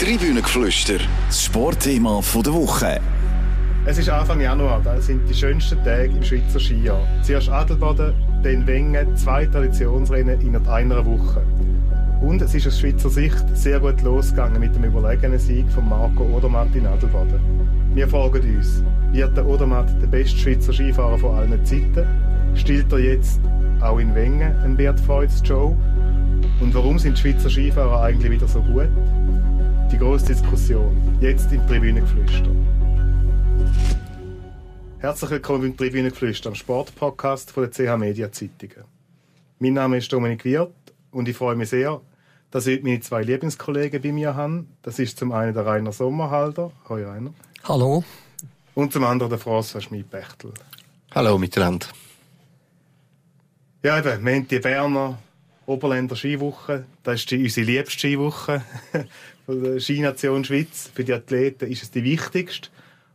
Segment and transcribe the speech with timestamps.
[0.00, 0.98] Tribünengeflüster,
[1.28, 3.00] das Sportthema der Woche.
[3.86, 7.06] Es ist Anfang Januar, das sind die schönsten Tage im Schweizer Skijahr.
[7.22, 8.12] Zuerst Adelboden,
[8.42, 11.46] dann Wengen, zwei Traditionsrennen in einer Woche.
[12.20, 16.24] Und es ist aus Schweizer Sicht sehr gut losgegangen mit dem überlegenen Sieg von Marco
[16.24, 17.40] Odermatt in Adelboden.
[17.94, 18.82] Wir fragen uns,
[19.12, 22.04] wird der Odermatt der beste Schweizer Skifahrer von allen Zeiten?
[22.56, 23.40] Stillt er jetzt
[23.80, 25.76] auch in Wengen einen Bert Feutz Joe?
[26.60, 28.88] Und warum sind die Schweizer Skifahrer eigentlich wieder so gut?
[29.94, 32.50] Die grosse Diskussion, jetzt im Tribünengeflüster.
[34.98, 38.86] Herzlich willkommen beim Tribünengeflüster, am Sportpodcast von der CH Media Zeitungen.
[39.60, 40.72] Mein Name ist Dominik Wirth
[41.12, 42.00] und ich freue mich sehr,
[42.50, 44.64] dass ich meine zwei Lieblingskollegen bei mir habe.
[44.82, 46.72] Das ist zum einen der Rainer Sommerhalder.
[46.88, 47.34] Hallo Rainer.
[47.62, 48.02] Hallo.
[48.74, 50.54] Und zum anderen der François Schmid-Bechtel.
[51.14, 51.86] Hallo miteinander.
[53.84, 55.18] Ja, eben, wir haben die Berner
[55.66, 56.84] Oberländer Skiwoche.
[57.04, 58.62] Das ist die, unsere liebste Skiwoche
[59.46, 60.90] von der Skination Schweiz.
[60.94, 62.68] Für die Athleten ist es die wichtigste.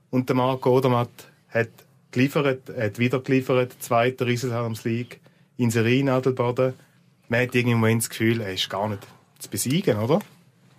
[0.10, 1.10] Und der Marco Odermatt
[1.50, 1.70] hat
[2.12, 5.20] geliefert, hat wieder geliefert, zweiter Riesenslaloms-League
[5.58, 6.74] in Serin, Adelboden.
[7.28, 9.06] Man hat irgendwie im Moment das Gefühl, er ist gar nicht
[9.38, 10.20] zu besiegen, oder?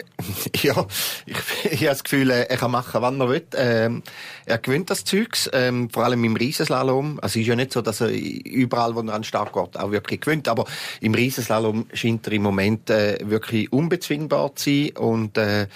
[0.62, 0.86] Ja,
[1.26, 3.46] ich, ich habe das Gefühl, er kann machen, wann er will.
[3.56, 4.02] Ähm,
[4.46, 7.18] er gewinnt das Zeugs, ähm, vor allem im Riesenslalom.
[7.22, 9.78] Also es ist ja nicht so, dass er überall, wo er an den Start geht,
[9.78, 10.48] auch wirklich gewinnt.
[10.48, 10.64] Aber
[11.00, 14.90] im Riesenslalom scheint er im Moment äh, wirklich unbezwingbar zu sein.
[14.96, 15.68] Und äh,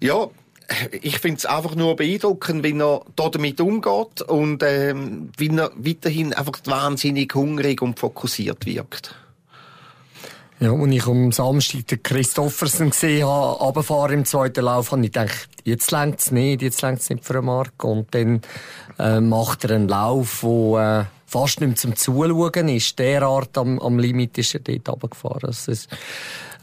[0.00, 0.28] ja,
[1.02, 5.70] ich finde es einfach nur beeindruckend, wie er da damit umgeht und ähm, wie er
[5.76, 9.14] weiterhin einfach wahnsinnig hungrig und fokussiert wirkt.
[10.62, 15.48] Ja, als ich am Samstag den Christoffersen gesehen habe, im zweiten Lauf, habe ich gedacht,
[15.64, 17.82] jetzt längt es nicht, jetzt längt es nicht für einen Mark.
[17.82, 18.42] Und dann
[18.96, 22.96] äh, macht er einen Lauf, der äh, fast nicht mehr zum Zuschauen ist.
[22.96, 25.48] Derart am, am Limit ist er dort runtergefahren.
[25.48, 25.88] Also, ist,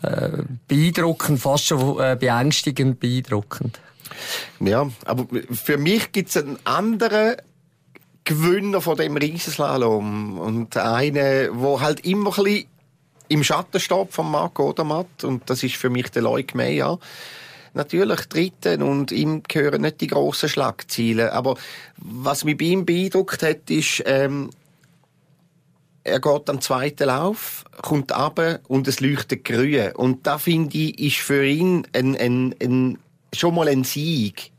[0.02, 3.82] äh, beeindruckend, fast schon äh, beängstigend beeindruckend.
[4.62, 7.36] Ja, aber für mich gibt es einen anderen
[8.24, 12.66] Gewinner von dem Riesenslalom und einen, wo halt immer ein bisschen
[13.30, 17.00] im Schatten steht von Marco Odermatt und das ist für mich der Leuk Meyer.
[17.74, 21.56] Natürlich dritten und ihm gehören nicht die grossen Schlagziele, aber
[21.98, 24.50] was mich bei ihm beeindruckt hat, ist, ähm,
[26.04, 29.92] er geht am zweiten Lauf, kommt ab und es leuchtet grün.
[29.94, 32.98] Und da finde ich, ist für ihn ein, ein, ein,
[33.34, 34.52] schon mal ein Sieg.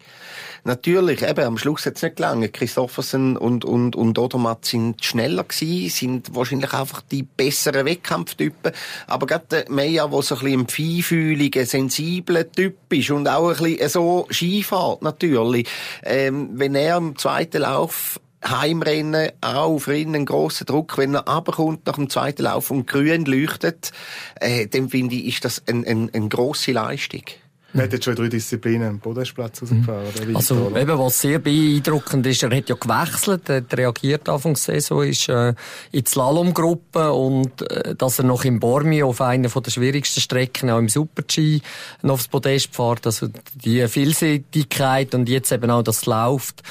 [0.65, 2.53] Natürlich, eben, am Schluss hat es nicht gelangen.
[2.53, 8.73] Christoffersen und, und, und Odermatt sind schneller gewesen, sind wahrscheinlich einfach die besseren Wettkampftypen.
[9.07, 13.51] Aber gerade der Meyer, der so ein bisschen ein feinfühliger, sensibler Typ ist und auch
[13.51, 15.69] ein bisschen so Skifahrt natürlich,
[16.03, 20.97] ähm, wenn er im zweiten Lauf Heimrennen auch für ihn einen grossen Druck.
[20.97, 23.93] Wenn er runterkommt nach dem zweiten Lauf und grün leuchtet,
[24.41, 27.25] äh, dann finde ich, ist das eine ein, ein grosse Leistung.
[27.73, 30.29] Er hat jetzt schon drei Disziplinen am Podestplatz rausgefahren.
[30.29, 30.37] Mhm.
[30.37, 34.61] Also, eben, was sehr beeindruckend ist, er hat ja gewechselt, er hat reagiert Anfang der
[34.61, 35.51] Saison, ist äh,
[35.93, 40.71] in die Slalomgruppe und äh, dass er noch im Bormio auf einer der schwierigsten Strecken,
[40.71, 41.61] auch im Super-G,
[42.03, 43.07] noch aufs Podest fährt.
[43.07, 46.63] Also die Vielseitigkeit und jetzt eben auch, dass es läuft.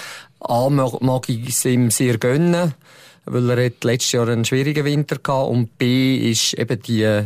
[0.42, 2.74] A, mag ich es ihm sehr gönnen,
[3.26, 7.24] weil er hat letztes Jahr einen schwierigen Winter gehabt und B ist eben die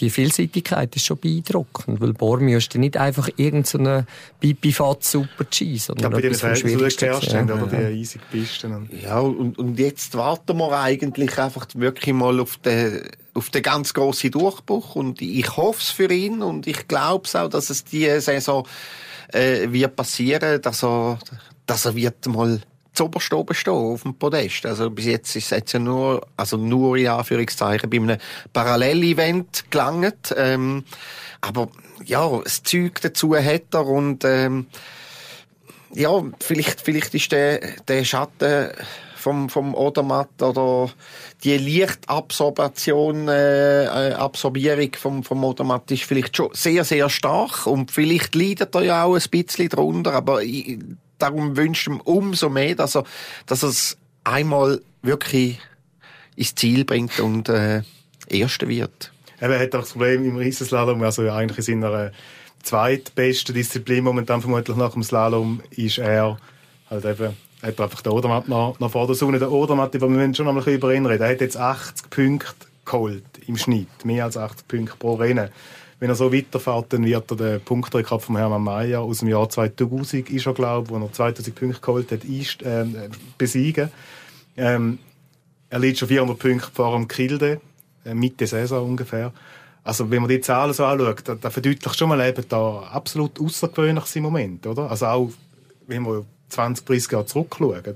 [0.00, 4.06] die Vielseitigkeit ist schon beeindruckend, weil Bormio ist nicht einfach irgendeine
[4.38, 7.06] Bipifat super G, sondern ja, etwas vom Schwierigsten.
[7.06, 8.88] Ja, oder die eisig Pisten.
[9.02, 13.92] Ja, und, und jetzt warten wir eigentlich einfach wirklich mal auf den, auf den ganz
[13.92, 17.84] grossen Durchbruch und ich hoffe es für ihn und ich glaube es auch, dass es
[17.84, 18.66] diese Saison
[19.32, 21.18] äh, wird passieren, dass er,
[21.66, 22.60] dass er wird mal
[22.98, 24.66] zuoberst oben stehen auf dem Podest.
[24.66, 28.18] Also bis jetzt ist es ja nur, also nur in Anführungszeichen bei einem
[28.52, 30.34] Parallelevent gelangt.
[30.36, 30.84] Ähm,
[31.40, 31.68] aber
[32.04, 34.66] ja, das Zeug dazu hat er und ähm,
[35.94, 36.10] ja,
[36.40, 38.70] vielleicht, vielleicht ist der, der Schatten
[39.14, 40.90] vom, vom Odermatt oder
[41.44, 47.90] die Lichtabsorption, äh, äh, Absorbierung vom, vom Odermatt ist vielleicht schon sehr, sehr stark und
[47.90, 50.78] vielleicht leidet er ja auch ein bisschen darunter, aber ich,
[51.18, 53.04] darum wünscht ihm umso mehr, dass er,
[53.46, 55.58] dass er es einmal wirklich
[56.36, 57.82] ins Ziel bringt und äh,
[58.28, 59.12] Erster wird.
[59.40, 62.12] Er hat auch das Problem im Riesenslalom, also eigentlich in seiner
[62.62, 66.36] zweitbesten Disziplin momentan vermutlich nach dem Slalom, ist er
[66.90, 69.38] halt eben, hat er einfach den Odermatt nach, nach vorne Sonne.
[69.38, 72.10] Der Odermatt, wir müssen schon noch ein bisschen über ihn reden, er hat jetzt 80
[72.10, 75.50] Punkte geholt im Schnitt, mehr als 80 Punkte pro Rennen
[76.00, 79.48] wenn er so weiterfährt, dann wird er den Punktrekord von Hermann Mayer aus dem Jahr
[79.48, 83.90] 2000, ist er, glaube wo er 2000 Punkte geholt hat, äh, besiegen.
[84.56, 84.98] Ähm,
[85.70, 87.60] er liegt schon 400 Punkte vor dem Kilde,
[88.04, 89.32] äh, Mitte Saison ungefähr.
[89.84, 93.40] Also, wenn man die Zahlen so anschaut, da, da verdeutlicht schon mal eben da absolut
[93.40, 94.90] außergewöhnliches im Moment, oder?
[94.90, 95.30] Also auch,
[95.86, 97.94] wenn wir 20, 30 Jahre zurückschauen.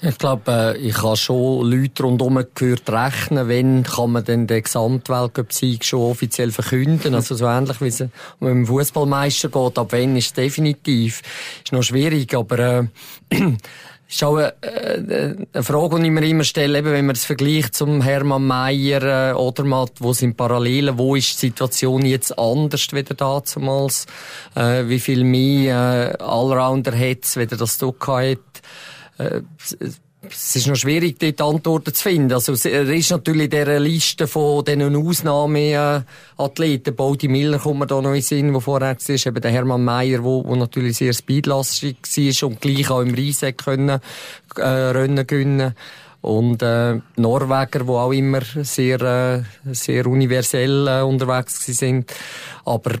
[0.00, 4.62] Ich glaube, äh, ich habe schon Leute rundherum gehört rechnen, wenn kann man denn den
[4.62, 7.14] Gesamtweltcup-Sieg schon offiziell verkünden.
[7.14, 9.78] Also so ähnlich wie es um einen Fußballmeister geht.
[9.78, 11.22] Ab wenn ist definitiv.
[11.64, 12.84] Ist noch schwierig, aber äh,
[14.08, 17.24] ist auch eine, äh, eine Frage, die ich mir immer stelle, eben, wenn man es
[17.24, 22.38] vergleicht zum Hermann Mayer äh, oder mal, wo sind Parallelen, wo ist die Situation jetzt
[22.38, 24.06] anders wieder damals,
[24.54, 28.38] äh, wie viel mehr äh, Allrounder hat es, weder das du hat
[29.18, 29.42] äh,
[30.30, 32.32] es ist noch schwierig, dort Antworten zu finden.
[32.32, 36.96] Also, er ist natürlich dieser Liste von diesen Ausnahmeathleten.
[36.96, 39.84] Baudi Miller kommt mir da noch in den Sinn, der vorher war, eben der Hermann
[40.22, 44.00] wo, wo natürlich sehr speedlastig war und gleich auch im Riese können,
[44.56, 45.74] äh, Rennen gewinnen.
[46.20, 49.42] Und, äh, Norweger, die auch immer sehr, äh,
[49.72, 52.12] sehr universell äh, unterwegs sind.
[52.64, 52.94] Aber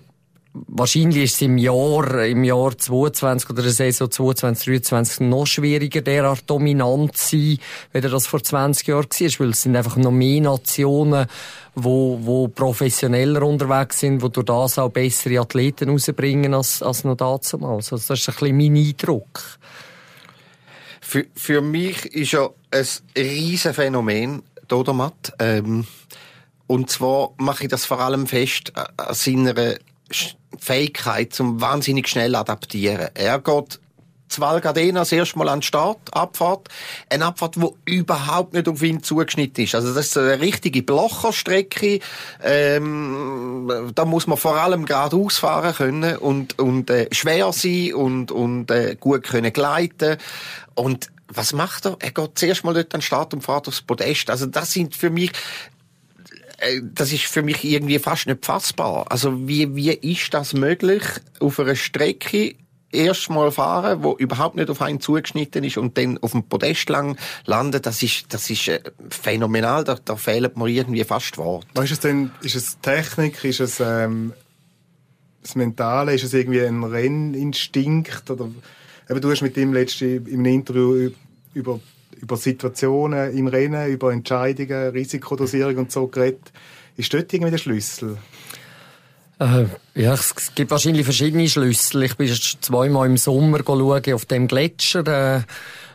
[0.52, 6.00] wahrscheinlich ist es im Jahr, im Jahr 22 oder der Saison 22, 23 noch schwieriger,
[6.00, 7.58] derart dominant zu sein,
[7.92, 11.26] wie das vor 20 Jahren war, weil es sind einfach noch mehr Nationen,
[11.74, 17.16] wo, wo professioneller unterwegs sind, wo durch das auch bessere Athleten rausbringen als, als noch
[17.16, 17.54] damals.
[17.54, 19.42] Also das ist ein bisschen mein Eindruck.
[21.00, 22.86] Für, für mich ist ja ein
[23.16, 25.32] riesen Phänomen, Dodomat.
[25.38, 25.86] Ähm,
[26.66, 29.54] und zwar mache ich das vor allem fest an seiner
[30.58, 33.08] Fähigkeit zum wahnsinnig schnell adaptieren.
[33.14, 33.80] Er geht
[34.28, 36.68] zu Valgadena das erste Mal an den Start, Abfahrt.
[37.10, 39.74] Eine Abfahrt, die überhaupt nicht auf ihn zugeschnitten ist.
[39.74, 42.00] Also das ist eine richtige Blocherstrecke.
[42.42, 48.30] Ähm, da muss man vor allem geradeaus fahren können und, und äh, schwer sein und,
[48.30, 50.18] und äh, gut können gleiten.
[50.74, 51.96] Und was macht er?
[52.00, 54.30] Er geht zuerst mal dort an den Start und fährt aufs Podest.
[54.30, 55.32] Also das sind für mich
[56.82, 59.06] das ist für mich irgendwie fast nicht fassbar.
[59.10, 61.02] Also wie, wie ist das möglich,
[61.40, 62.56] auf einer Strecke
[62.90, 67.16] erstmal fahren, wo überhaupt nicht auf einen zugeschnitten ist und dann auf dem Podest lang
[67.44, 71.66] landet, das ist, das ist äh, phänomenal, da, da fehlen mir irgendwie fast Worte.
[71.82, 74.32] Ist es denn, ist es Technik, ist es ähm,
[75.42, 78.30] das Mentale, ist es irgendwie ein Renninstinkt?
[78.30, 78.48] Oder
[79.08, 81.10] eben, du hast mit ihm letzte im Interview
[81.54, 81.80] über
[82.20, 86.52] über Situationen im Rennen, über Entscheidungen, Risikodosierung und so geredet.
[86.96, 88.18] Ist dort irgendwie der Schlüssel?
[89.38, 92.02] Äh, ja, es gibt wahrscheinlich verschiedene Schlüssel.
[92.02, 92.28] Ich bin
[92.60, 95.06] zweimal im Sommer schauen auf dem Gletscher.
[95.06, 95.42] Äh,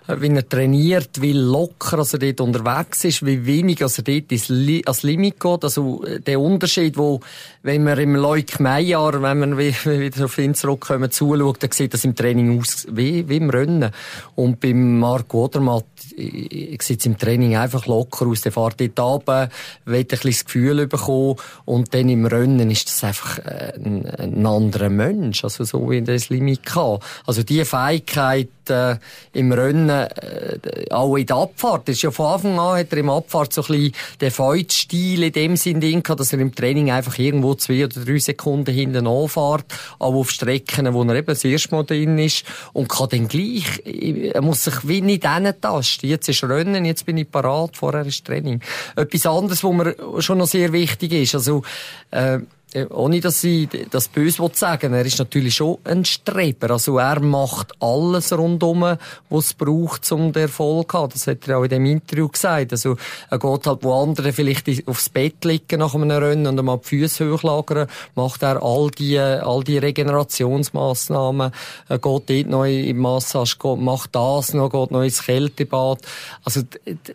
[0.07, 5.39] wie er trainiert, wie locker er dort unterwegs ist, wie wenig er dort ins Limit
[5.39, 5.63] geht.
[5.63, 7.21] Also äh, der Unterschied, wo,
[7.61, 12.03] wenn man im Leuk Meijer, wenn man wieder auf ihn zurückkommen, zuschaut, dann sieht das
[12.03, 13.91] im Training aus wie, wie im Rennen.
[14.35, 18.41] Und beim Marco Odermatt sieht es im Training einfach locker aus.
[18.41, 19.49] Der fährt dort runter,
[19.85, 21.35] will ein bisschen das Gefühl bekommen
[21.65, 26.01] und dann im Rennen ist das einfach äh, ein, ein anderer Mensch, also so wie
[26.01, 26.99] das Limit kann.
[27.25, 28.97] Also die Fähigkeit äh,
[29.33, 31.87] im Rennen äh, auch in der Abfahrt.
[31.87, 35.23] Das ist ja von Anfang an hat er im Abfahrt so ein bisschen den Feitstil
[35.23, 39.65] in dem Sinn dass er im Training einfach irgendwo zwei oder drei Sekunden hinten anfährt,
[39.99, 43.81] aber auf Strecken, wo er eben das erste Mal drin ist und kann dann gleich,
[43.85, 46.07] er muss sich wie nicht tasten.
[46.07, 48.61] Jetzt ist Rennen, jetzt bin ich parat, vorher ist Training.
[48.95, 51.63] Etwas anderes, was mir schon noch sehr wichtig ist, also,
[52.11, 52.39] äh,
[52.89, 56.71] ohne dass ich das böse sagen er ist natürlich schon ein Streber.
[56.71, 58.81] Also er macht alles rundum,
[59.29, 61.11] was es braucht, um den Erfolg zu haben.
[61.13, 62.71] Das hat er auch in dem Interview gesagt.
[62.71, 62.97] Also
[63.29, 66.87] er geht halt, wo andere vielleicht aufs Bett liegen nach einem Rennen und einmal die
[66.87, 71.51] Füße hochlagern, macht er all die, all die Regenerationsmaßnahmen,
[71.89, 75.99] er geht dort noch im Massage, macht das noch, geht noch ins Kältebad.
[76.43, 76.61] Also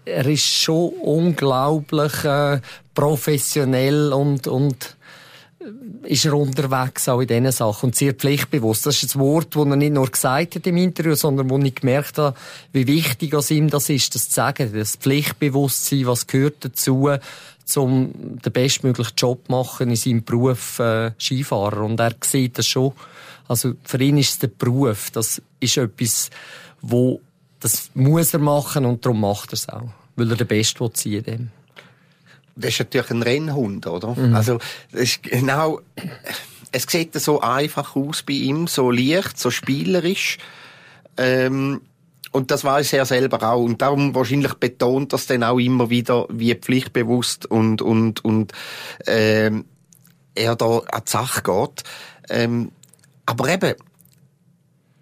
[0.05, 2.61] er ist schon unglaublich äh,
[2.95, 4.97] professionell und, und
[6.05, 8.87] ist er unterwegs auch in diesen Sachen und sehr pflichtbewusst.
[8.87, 11.75] Das ist ein Wort, das er nicht nur gesagt hat im Interview, sondern wo ich
[11.75, 12.37] gemerkt habe,
[12.73, 14.73] wie wichtig es ihm das ist, das zu sagen.
[14.73, 17.11] Das Pflichtbewusstsein, was gehört dazu,
[17.77, 21.83] um den bestmöglichen Job zu machen in seinem Beruf äh, Skifahrer.
[21.83, 22.93] Und er sieht das schon.
[23.47, 25.11] Also für ihn ist es der Beruf.
[25.11, 26.31] Das ist etwas,
[26.81, 27.21] wo
[27.61, 29.89] das muss er machen und darum macht er es auch.
[30.17, 31.49] Weil er der Beste sein will
[32.59, 34.15] das ist natürlich ein Rennhund, oder?
[34.15, 34.35] Mhm.
[34.35, 34.59] Also,
[34.93, 35.81] das ist genau,
[36.73, 40.39] es sieht so einfach aus bei ihm, so leicht, so spielerisch.
[41.17, 41.81] Ähm,
[42.31, 43.63] und das weiß er selber auch.
[43.63, 48.53] Und darum wahrscheinlich betont das dann auch immer wieder, wie pflichtbewusst und, und, und,
[49.07, 49.65] ähm,
[50.35, 51.85] er da an die Sache geht.
[52.29, 52.71] Ähm,
[53.27, 53.75] aber eben,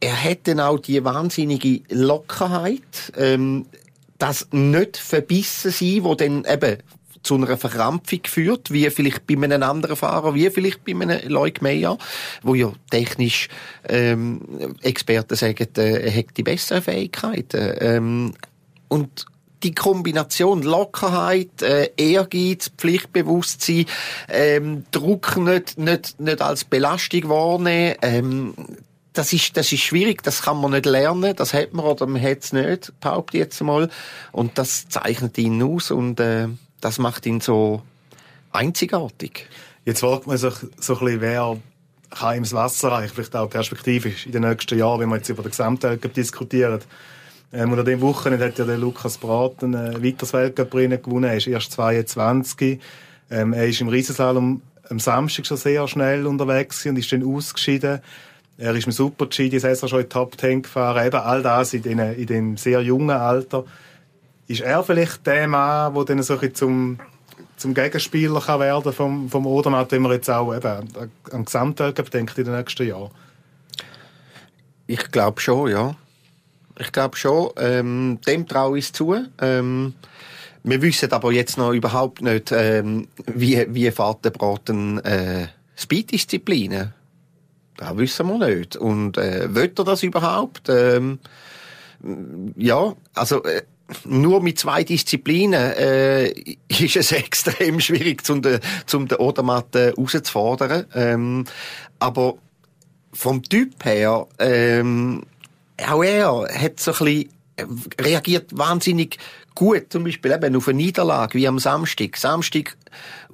[0.01, 3.67] er hat dann auch die wahnsinnige Lockerheit, ähm,
[4.19, 6.79] das nicht verbissen sein, wo dann eben
[7.26, 11.61] zu einer Verkrampfung führt, wie vielleicht bei einem anderen Fahrer, wie vielleicht bei einem Leuk
[11.62, 11.99] Meyer,
[12.42, 13.49] wo ja technisch
[13.88, 17.75] ähm, Experten sagen, äh, er hat die besseren Fähigkeiten.
[17.80, 18.35] Ähm,
[18.88, 19.26] und
[19.62, 23.87] die Kombination Lockerheit, äh, Ehrgeiz, Pflichtbewusstsein,
[24.28, 28.54] ähm, Druck nicht, nicht, nicht als Belastung wahrnehmen, ähm,
[29.12, 32.23] das ist, das ist schwierig, das kann man nicht lernen, das hat man oder man
[32.23, 33.88] hat es nicht, behaupte jetzt mal.
[34.30, 36.49] Und das zeichnet ihn aus und äh,
[36.80, 37.83] das macht ihn so
[38.52, 39.47] einzigartig.
[39.85, 41.56] Jetzt fragt man sich so ein bisschen, wer
[42.11, 45.28] kann ihm das Wasser reichen, vielleicht auch perspektivisch in den nächsten Jahren, wenn wir jetzt
[45.28, 46.80] über den Gesamtweltcup diskutieren.
[47.52, 51.30] Ähm, und an dem hat ja der Lukas Braten äh, weiteres Weltcup-Rennen gewonnen.
[51.30, 52.80] Er ist erst 22.
[53.30, 58.00] Ähm, er ist im Riesenslalom am Samstag schon sehr schnell unterwegs und ist dann ausgeschieden.
[58.59, 61.06] Er ist im Super-G die Saison schon in Top 10 gefahren.
[61.06, 63.64] Eben all das in, den, in dem sehr jungen Alter.
[64.49, 66.99] Ist er vielleicht der Mann, der dann so ein zum,
[67.57, 70.88] zum Gegenspieler kann werden vom, vom Odermatt, wenn man jetzt auch eben
[71.33, 73.11] am Gesamtweltcup denkt in den nächsten Jahren?
[74.87, 75.97] Ich glaube schon, ja.
[76.79, 77.50] Ich glaube schon.
[77.57, 79.17] Ähm, dem traue ich es zu.
[79.41, 79.95] Ähm,
[80.62, 86.93] wir wissen aber jetzt noch überhaupt nicht, ähm, wie, wie fährt der Braten äh, Speed-Disziplinen.
[87.76, 88.76] Das wissen wir nicht.
[88.76, 90.69] Und äh, will er das überhaupt?
[90.69, 91.19] Ähm,
[92.57, 93.62] ja, also äh,
[94.05, 96.28] nur mit zwei Disziplinen äh,
[96.69, 100.87] ist es extrem schwierig, zum den, zum den Odermatt äh, herauszufordern.
[100.95, 101.45] Ähm,
[101.99, 102.35] aber
[103.12, 105.23] vom Typ her ähm,
[105.85, 107.64] auch er hat so ein bisschen äh,
[108.00, 109.19] reagiert wahnsinnig
[109.55, 112.16] gut, zum Beispiel eben auf eine Niederlage, wie am Samstag.
[112.16, 112.76] Samstag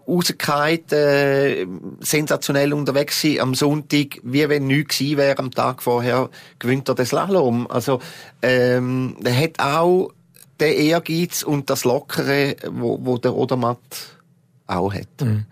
[0.06, 1.66] rausgefallen, äh,
[2.00, 6.94] sensationell unterwegs sein, am Sonntag, wie wenn nichts gewesen wäre, am Tag vorher gewinnt er
[6.94, 7.66] das Slalom.
[7.68, 8.00] Also,
[8.42, 10.10] ähm, er hat auch
[10.62, 13.78] den Ehrgeiz und das Lockere, wo, wo der Odermatt
[14.66, 15.20] auch hat.
[15.20, 15.46] Mhm.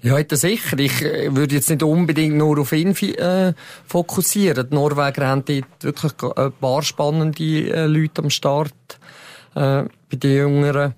[0.00, 0.78] Ja, hat sicher.
[0.78, 3.54] Ich äh, würde jetzt nicht unbedingt nur auf ihn äh,
[3.86, 4.68] fokussieren.
[4.68, 8.74] Die Norweger haben dort wirklich ein paar spannende äh, Leute am Start
[9.54, 10.94] äh, bei den Jüngeren.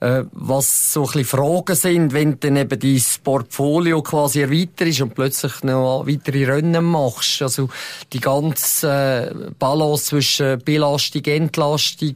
[0.00, 5.00] Äh, was so ein bisschen Fragen sind, wenn dann eben dein Portfolio quasi erweitert ist
[5.00, 7.42] und plötzlich noch weitere Rennen machst.
[7.42, 7.68] Also
[8.12, 12.14] die ganze äh, Balance zwischen Belastung, Entlastung,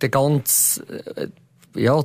[0.00, 0.82] der ganze
[1.16, 1.28] äh,
[1.76, 2.00] ja,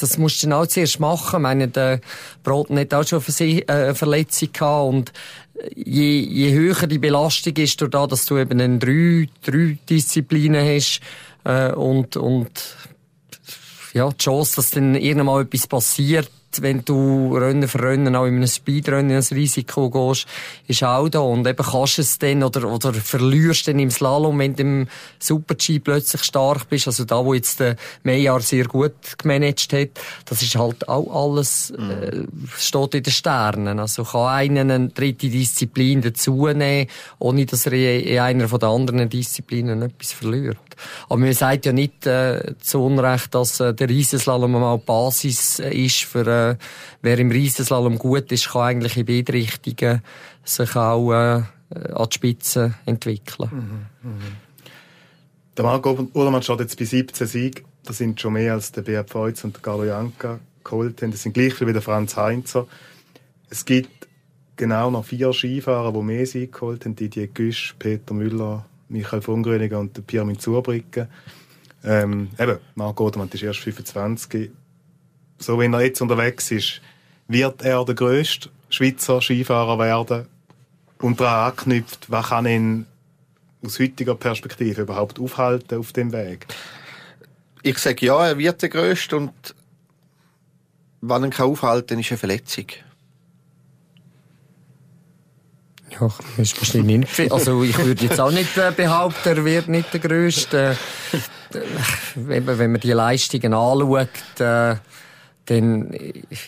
[0.00, 1.40] das musst du dann auch zuerst machen.
[1.40, 2.00] Ich meine, der
[2.44, 3.20] Broten hat auch schon
[3.66, 5.12] eine Verletzung gehabt und
[5.74, 11.00] je, je höher die Belastung ist, durch das, dass du eben drei, drei Disziplinen hast,
[11.74, 12.76] und, und,
[13.94, 16.30] ja, die Chance, dass dann irgendwann mal etwas passiert,
[16.60, 20.26] wenn du Rennen für Rennen auch in einem Speedrennen ins Risiko gehst,
[20.66, 21.20] ist auch da.
[21.20, 24.88] Und eben kannst du es dann oder, oder verlierst dann im Slalom, wenn du im
[25.18, 26.86] Super-G plötzlich stark bist.
[26.86, 29.90] Also da, wo jetzt der Meyer sehr gut gemanagt hat,
[30.24, 31.90] das ist halt auch alles, mhm.
[31.90, 32.26] äh,
[32.56, 33.78] steht in den Sternen.
[33.78, 36.88] Also kann einer eine dritte Disziplin dazu nehmen,
[37.18, 40.56] ohne dass er in einer von den anderen Disziplinen etwas verliert.
[41.08, 45.70] Aber man sagt ja nicht äh, zu Unrecht, dass äh, der Riesenslalom mal Basis äh,
[45.70, 46.37] ist für äh,
[47.02, 50.02] wer im Riesenslalom gut ist, kann eigentlich in beide Richtungen
[50.44, 51.42] sich auch äh,
[51.72, 53.50] an die Spitze entwickeln.
[54.02, 54.24] Mhm, mh.
[55.56, 57.64] Der Marco Ullmann steht jetzt bei 17 Siegen.
[57.84, 61.10] Das sind schon mehr als der Beat Feutz und der Carlo Janka geholt haben.
[61.10, 62.68] Das sind gleich wie der Franz Heinzer.
[63.50, 64.06] Es gibt
[64.56, 66.94] genau noch vier Skifahrer, die mehr Siege geholt haben.
[66.94, 71.08] Didier Güsch, Peter Müller, Michael von Gröniger und Pirmin Zurbricke.
[71.82, 74.50] Ähm, eben, Marco Odermatt ist erst 25.
[75.38, 76.80] So wie er jetzt unterwegs ist,
[77.28, 80.26] wird er der grösste Schweizer Skifahrer werden
[81.00, 82.86] und daran anknüpft, was kann ihn
[83.64, 86.46] aus heutiger Perspektive überhaupt aufhalten auf dem Weg?
[87.62, 89.32] Ich sage ja, er wird der grösste und
[91.00, 92.66] was ihn aufhalten kann, ist eine Verletzung.
[96.00, 97.32] Ja, ist wahrscheinlich nicht.
[97.32, 100.76] Also ich würde jetzt auch nicht äh, behaupten, er wird nicht der Größte.
[101.52, 101.58] Äh,
[102.14, 104.08] wenn man die Leistungen anschaut,
[104.40, 104.76] äh,
[105.48, 105.90] dann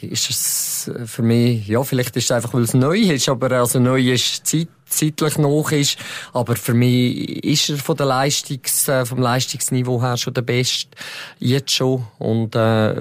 [0.02, 3.78] ist es für mich, ja, vielleicht ist es einfach, weil es neu ist, aber also
[3.78, 5.96] neu ist Zeit, zeitlich noch ist,
[6.34, 10.90] aber für mich ist er von der Leistungs, äh, vom Leistungsniveau her schon der Beste,
[11.38, 12.92] jetzt schon, und äh,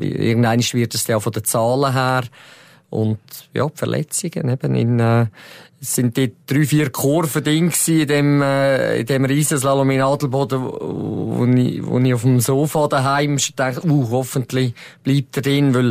[0.00, 2.24] irgendwann wird es ja von den Zahlen her,
[2.90, 3.18] und
[3.52, 5.26] ja, Verletzungen eben in, äh,
[5.80, 10.62] es sind die drei, vier Kurven drin in dem, äh, in dem Riesenslalom in Adelboden,
[10.62, 15.90] wo, ich, wo ich auf dem Sofa daheim dachte, uh, hoffentlich bleibt er drin, weil,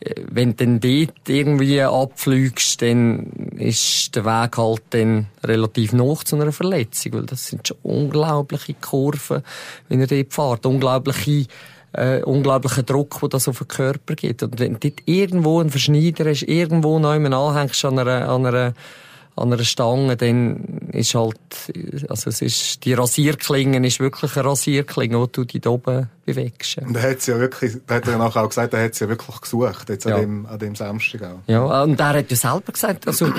[0.00, 3.26] äh, wenn du dann dort irgendwie abfliegst, dann
[3.58, 8.74] ist der Weg halt dann relativ noch zu einer Verletzung, weil das sind schon unglaubliche
[8.74, 9.42] Kurven,
[9.88, 11.46] wenn er dort fährt, unglaubliche
[11.96, 14.42] äh, unglaublichen Druck, den das auf den Körper gibt.
[14.42, 18.46] Und wenn du dort irgendwo einen Verschneider hast, irgendwo noch jemanden anhängst an einer, an
[18.46, 18.74] einer
[19.36, 21.36] an einer Stange, dann ist halt,
[22.08, 26.78] also es ist, die Rasierklinge ist wirklich eine Rasierklinge, die du dich da oben bewegst.
[26.78, 29.40] Und er hat ja wirklich, da hat er nachher auch gesagt, er hat ja wirklich
[29.40, 30.14] gesucht, jetzt ja.
[30.14, 31.38] an, dem, an dem Samstag auch.
[31.48, 33.32] Ja, und er hat ja selber gesagt, also,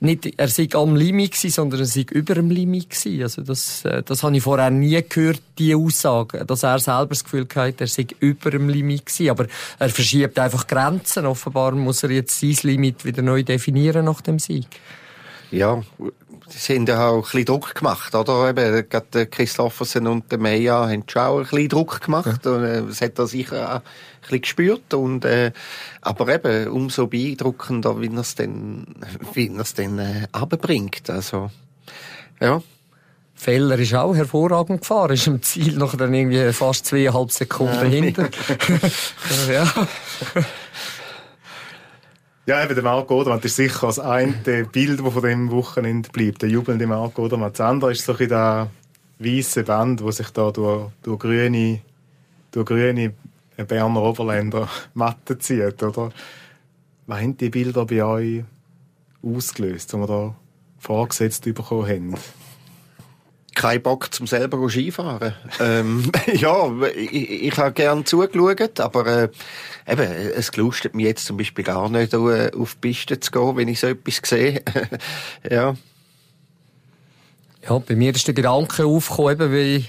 [0.00, 3.22] nicht, er sei am Limit gewesen, sondern er sei über dem Limit gewesen.
[3.22, 7.24] Also das, äh, das habe ich vorher nie gehört, die Aussage, dass er selber das
[7.24, 9.30] Gefühl hatte, er sei über dem Limit gewesen.
[9.30, 9.46] Aber
[9.78, 11.26] er verschiebt einfach Grenzen.
[11.26, 14.66] Offenbar muss er jetzt sein Limit wieder neu definieren nach dem Sieg
[15.50, 15.82] ja,
[16.48, 18.50] sie haben ja auch ein bisschen Druck gemacht, oder?
[18.50, 22.44] Eben, gerade Christoffersen und der Meja haben schon auch ein bisschen Druck gemacht.
[22.44, 22.52] Ja.
[22.52, 23.82] Und, äh, das hat er sicher auch ein
[24.22, 24.94] bisschen gespürt.
[24.94, 25.52] Und, äh,
[26.02, 28.86] aber eben, umso beeindruckender, wie er es dann,
[29.34, 31.08] wie er es dann, äh, abbringt.
[31.10, 31.50] Also,
[32.40, 32.62] ja.
[33.34, 38.00] Feller ist auch hervorragend gefahren, ist im Ziel noch dann irgendwie fast zweieinhalb Sekunden ja.
[38.00, 38.28] hinter.
[39.52, 39.72] ja.
[42.48, 44.32] Ja, eben der Marco Odermatt ist sicher das eine
[44.72, 46.40] Bild, das von dem Wochenende bleibt.
[46.40, 47.58] Der jubelnde Marco Odermatt.
[47.58, 48.70] Das andere ist so ein der
[49.18, 51.80] weiße Band, wo sich da durch, durch grüne,
[52.50, 53.12] durch grüne
[53.54, 56.10] Berner Oberländer Matten zieht, oder?
[57.06, 58.44] Was haben die Bilder bei euch
[59.22, 60.34] ausgelöst, die wir da
[60.78, 62.14] vorgesetzt bekommen haben?
[63.58, 65.34] Keinen Bock zum selber Skifahren.
[65.60, 69.28] ähm, ja, ich, ich habe gern zugeschaut, aber äh,
[69.86, 73.56] eben, es gelustet mich jetzt zum Beispiel gar nicht, uh, auf die Piste zu gehen,
[73.56, 74.62] wenn ich so etwas sehe.
[75.50, 75.74] ja.
[77.68, 79.84] Ja, bei mir ist der Gedanke aufgekommen, eben, wie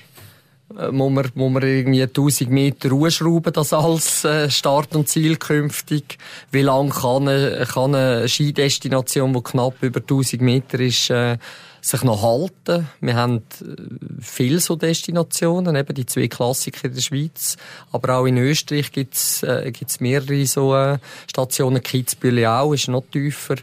[0.77, 5.37] äh, muss man, muss man irgendwie 1000 Meter Ruheschrauben, das als äh, Start und Ziel
[5.37, 6.17] künftig?
[6.51, 11.37] Wie lang kann eine, kann eine Skidestination, die knapp über 1000 Meter ist, äh,
[11.81, 12.87] sich noch halten.
[13.01, 13.75] Wir haben äh,
[14.21, 17.57] viele so Destinationen, eben die zwei Klassiker in der Schweiz,
[17.91, 21.81] aber auch in Österreich gibt's äh, gibt's mehrere so äh, Stationen.
[21.83, 23.55] Kitzbühel auch ist noch tiefer.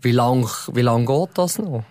[0.00, 1.84] Wie lang wie lang geht das noch?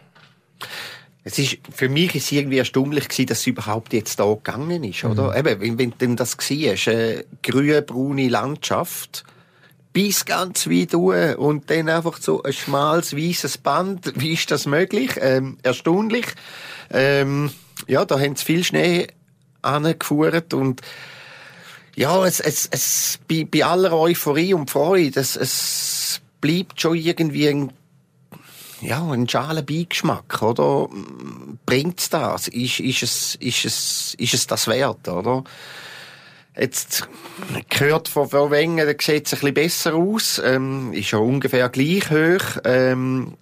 [1.23, 4.83] Es ist, für mich ist es irgendwie erstaunlich gewesen, dass es überhaupt jetzt da gegangen
[4.83, 5.31] ist, oder?
[5.31, 5.37] Mhm.
[5.37, 9.23] Eben, wenn, wenn denn das war, eine grün-braune Landschaft,
[9.93, 14.13] bis ganz weit hoch und dann einfach so ein schmales, weißes Band.
[14.15, 15.11] Wie ist das möglich?
[15.19, 16.27] Ähm, erstaunlich.
[16.89, 17.51] Ähm,
[17.87, 19.07] ja, da haben sie viel Schnee
[19.61, 20.81] angefuhrt und
[21.95, 27.49] ja, es, es, es, bei, bei aller Euphorie und Freude, es, es bleibt schon irgendwie
[27.49, 27.73] ein,
[28.81, 30.87] ja, ein schalen Beigeschmack, oder?
[31.65, 32.47] Bringt's das?
[32.47, 35.43] Ist, ist es, ist es, ist es das wert, oder?
[36.57, 37.07] Jetzt
[37.69, 42.11] gehört von Verwengen, da sieht es ein bisschen besser aus, ähm, ist ja ungefähr gleich
[42.11, 43.37] hoch, ähm,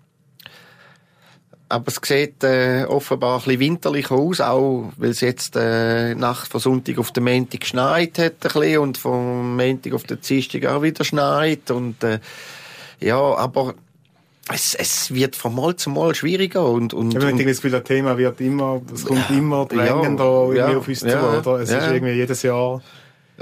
[1.69, 6.51] aber es sieht äh, offenbar ein bisschen winterlich aus, auch weil es jetzt äh, Nacht
[6.51, 10.65] von Sonntag auf den Montag geschneit hat ein bisschen, und vom Montag auf den Dienstag
[10.65, 12.19] auch wieder schneit und äh,
[12.99, 13.73] ja, aber
[14.53, 17.83] es, es wird von Mal zu Mal schwieriger und, und, ich habe das Gefühl, das
[17.83, 21.61] Thema wird immer, es kommt ja, immer drängender ja, ja, auf uns ja, zu, oder?
[21.61, 22.81] Es ist irgendwie jedes Jahr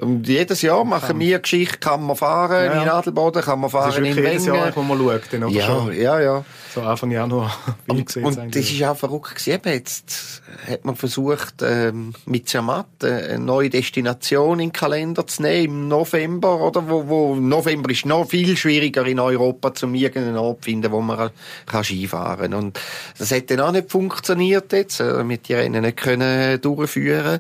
[0.02, 2.84] und jedes Jahr machen wir Geschichte, kann man fahren ja.
[2.84, 4.28] in Adelboden, kann man fahren in Wengen.
[4.30, 5.94] jedes Jahr, wo man schaut, dann, ja, schon?
[6.00, 6.46] Ja, ja.
[6.74, 7.58] So Anfang Januar.
[7.88, 9.62] und, und das ist auch verrückt gewesen.
[9.66, 15.84] Jetzt hat man versucht, ähm, mit Zermatt eine neue Destination in den Kalender zu nehmen,
[15.84, 16.88] im November, oder?
[16.88, 21.02] Wo, wo, November ist noch viel schwieriger in Europa, zum irgendeinen Ort zu finden, wo
[21.02, 21.32] man
[21.66, 22.54] kann Skifahren kann.
[22.54, 22.80] Und
[23.18, 27.40] das hat dann auch nicht funktioniert jetzt, äh, mit die Rennen nicht können durchführen.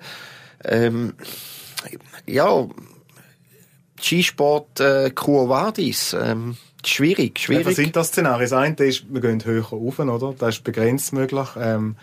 [0.63, 1.13] Ähm,
[2.25, 2.67] ja,
[3.99, 6.15] Skisport äh, Quo Vadis.
[6.19, 7.65] Ähm, schwierig, schwierig.
[7.65, 8.49] Ja, was sind das Szenarien?
[8.49, 10.33] Das eine ist, wir gehen höher rauf, oder?
[10.37, 11.47] Das ist begrenzt möglich.
[11.59, 11.95] Ähm,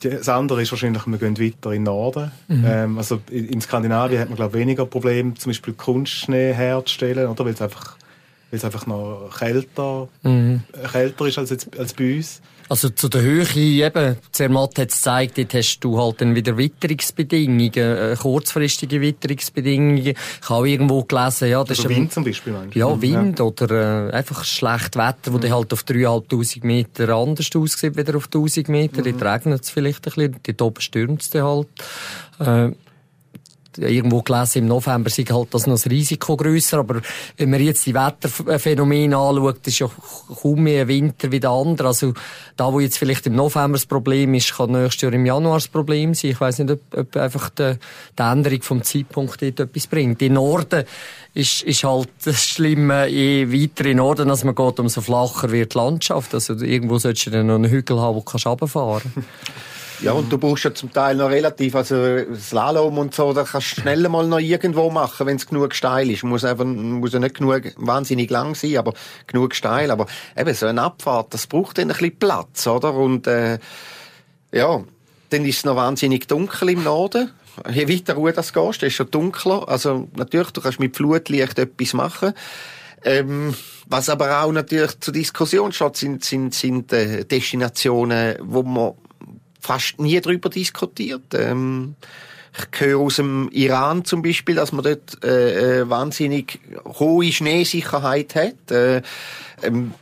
[0.00, 2.30] das andere ist wahrscheinlich, wir gehen weiter in den Norden.
[2.48, 2.64] Mhm.
[2.66, 7.44] Ähm, also in Skandinavien hat man, glaube weniger Probleme, zum Beispiel Kunstschnee herzustellen, oder?
[7.44, 7.96] Weil es einfach,
[8.50, 10.62] weil es einfach noch kälter, mhm.
[10.92, 12.42] kälter ist als, jetzt, als bei uns.
[12.68, 16.56] Also zu der Höhe eben, Zermatt hat es gezeigt, dort hast du halt dann wieder
[16.56, 19.98] Witterungsbedingungen, äh, kurzfristige Witterungsbedingungen.
[19.98, 20.16] Ich
[20.48, 21.96] habe irgendwo gelesen, ja, das also ist...
[21.96, 22.78] Wind zum Beispiel, meinst du?
[22.78, 23.44] Ja, Wind ja.
[23.44, 25.40] oder äh, einfach schlecht Wetter, wo mhm.
[25.42, 29.00] dann halt auf 3'500 Meter anders aussieht, wieder auf 1000 Meter.
[29.02, 29.18] Mhm.
[29.18, 31.68] Dort regnet es vielleicht ein bisschen, dort oben stürmt es dann halt.
[32.38, 32.74] Äh,
[33.78, 36.78] irgendwo gelesen, im November sei halt das noch das Risiko grösser.
[36.78, 37.00] Aber
[37.36, 39.90] wenn man jetzt die Wetterphänomene anschaut, ist ja
[40.42, 41.88] kaum mehr Winter wie der andere.
[41.88, 42.14] Also,
[42.56, 45.68] da, wo jetzt vielleicht im November das Problem ist, kann nächstes Jahr im Januar das
[45.68, 46.32] Problem sein.
[46.32, 47.74] Ich weiss nicht, ob, ob einfach die,
[48.18, 50.22] die Änderung vom Zeitpunkt dort etwas bringt.
[50.22, 50.84] Im Norden
[51.34, 55.74] ist, ist halt das Schlimme, je weiter in Norden als man geht, umso flacher wird
[55.74, 56.34] die Landschaft.
[56.34, 59.28] Also, irgendwo solltest du dann noch einen Hügel haben, wo du runterfahren kannst.
[60.00, 63.76] Ja, und du brauchst ja zum Teil noch relativ, also Slalom und so, da kannst
[63.76, 66.24] du schnell mal noch irgendwo machen, wenn es genug steil ist.
[66.24, 68.92] Muss einfach, muss ja nicht genug wahnsinnig lang sein, aber
[69.26, 69.90] genug steil.
[69.90, 72.94] Aber eben so eine Abfahrt, das braucht dann ein bisschen Platz, oder?
[72.94, 73.58] Und äh,
[74.52, 74.82] ja,
[75.30, 77.30] dann ist es noch wahnsinnig dunkel im Norden.
[77.70, 79.68] Je weiter ruhig das gehst, ist schon dunkler.
[79.68, 82.34] Also natürlich, du kannst mit Flutlicht etwas machen.
[83.04, 83.54] Ähm,
[83.86, 88.94] was aber auch natürlich zur Diskussion steht, sind, sind, sind äh, Destinationen, wo man
[89.64, 91.34] fast nie darüber diskutiert.
[91.34, 91.96] Ähm,
[92.56, 98.34] ich höre aus dem Iran zum Beispiel, dass man dort äh, äh wahnsinnig hohe Schneesicherheit
[98.36, 98.70] hat.
[98.70, 99.02] Äh,
[99.62, 99.92] ähm,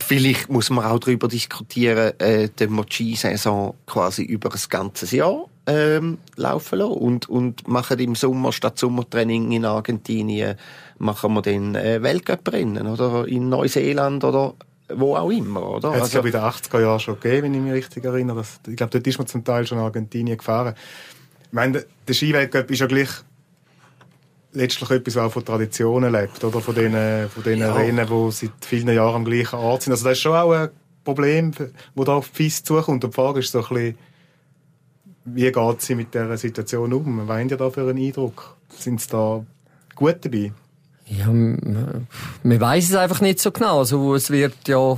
[0.00, 6.18] vielleicht muss man auch darüber diskutieren, äh, die Mochi-Saison quasi über das ganze Jahr ähm,
[6.36, 10.56] laufen lassen und, und machen im Sommer statt Sommertraining in Argentinien
[10.98, 14.54] machen wir dann äh, Weltcuprennen oder in Neuseeland oder
[14.88, 15.90] wo auch immer, oder?
[15.90, 18.38] Hat es also, in den 80er Jahren schon gegeben, wenn ich mich richtig erinnere.
[18.38, 20.74] Das, ich glaube, dort ist man zum Teil schon in Argentinien gefahren.
[21.46, 23.08] Ich meine, der Skiweltcup ist ja gleich
[24.52, 26.60] letztlich etwas, was auch von Traditionen lebt, oder?
[26.60, 27.72] Von den, von den ja.
[27.72, 29.92] Rennen, die seit vielen Jahren am gleichen Ort sind.
[29.92, 30.70] Also das ist schon auch ein
[31.02, 33.04] Problem, das da auf FIS zukommt.
[33.04, 33.98] Und die Frage ist so ein bisschen,
[35.24, 37.26] wie geht sie mit dieser Situation um?
[37.26, 38.56] Was haben die da für einen Eindruck?
[38.68, 39.44] Sind sie da
[39.94, 40.52] gut dabei?
[41.06, 42.06] Ja, man
[42.42, 43.80] weiß es einfach nicht so genau.
[43.80, 44.96] Also, es wird ja,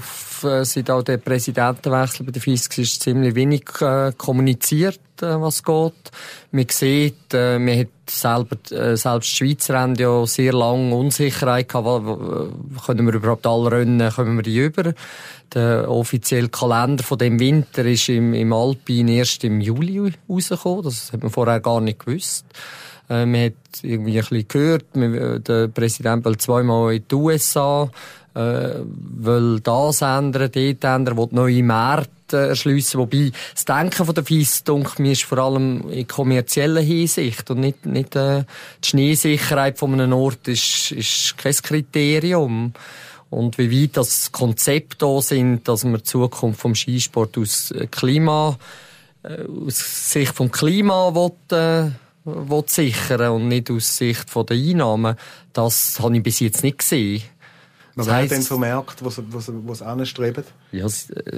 [0.63, 6.13] seit auch der Präsidentenwechsel bei der FIS ist ziemlich wenig äh, kommuniziert, äh, was geht.
[6.53, 11.69] Man sieht, äh, man hat selber, äh, selbst die Schweizer haben ja sehr lange Unsicherheit
[11.69, 12.05] gehabt,
[12.87, 14.95] können wir überhaupt alle Rennen, kommen wir die über.
[15.55, 20.85] Der offizielle Kalender von dem Winter ist im, im Alpin erst im Juli rausgekommen.
[20.85, 22.45] Das hat man vorher gar nicht gewusst.
[23.09, 27.91] Äh, man hat irgendwie ein bisschen gehört, äh, der Präsident will zweimal in die USA,
[28.35, 32.99] äh, will das ändern, dort ändern, will neue Märkte erschliessen.
[33.01, 37.61] Wobei das Denken von der FIS, denke mir, ist vor allem in kommerzieller Hinsicht und
[37.61, 38.45] nicht, nicht äh,
[38.85, 42.73] die Schneesicherheit von einem Ort ist, ist kein Kriterium.
[43.31, 47.87] Und wie weit das Konzept da sind, dass man die Zukunft vom Skisport aus äh,
[47.87, 48.59] Klima,
[49.23, 51.91] äh, aus Sicht vom Klima will, äh,
[52.27, 55.17] will sichern und nicht aus Sicht der Einnahmen,
[55.53, 57.23] das habe ich bis jetzt nicht gesehen.
[57.99, 60.45] Was heißt denn so Märkte, wo sie anstreben?
[60.71, 60.87] Ja,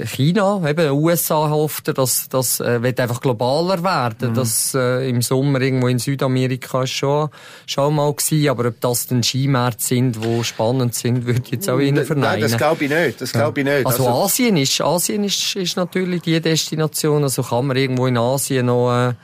[0.06, 4.30] China, eben USA hofft, dass das äh, wird einfach globaler werden.
[4.30, 4.34] Mhm.
[4.34, 7.28] Das äh, im Sommer irgendwo in Südamerika schon
[7.64, 11.70] schon mal gewesen, aber ob das dann Skimärkte sind, die spannend sind, würde ich jetzt
[11.70, 12.40] auch Ihnen verneinen.
[12.40, 13.20] Nein, das glaube ich nicht.
[13.20, 13.86] Das glaube ich nicht.
[13.86, 17.22] Also, also, Asien ist Asien ist, ist natürlich die Destination.
[17.22, 19.14] Also kann man irgendwo in Asien noch äh,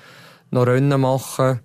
[0.54, 1.60] noch Rennen machen.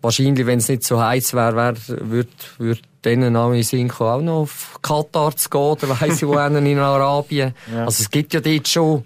[0.00, 2.28] Wahrscheinlich, wenn es nicht so heiß wäre, wär, würde
[2.58, 6.34] würd denen auch in Sinn auch noch auf Katar zu gehen oder weiss ich wo
[6.38, 7.54] in Arabien.
[7.72, 7.84] Ja.
[7.84, 9.04] Also es gibt ja dort schon,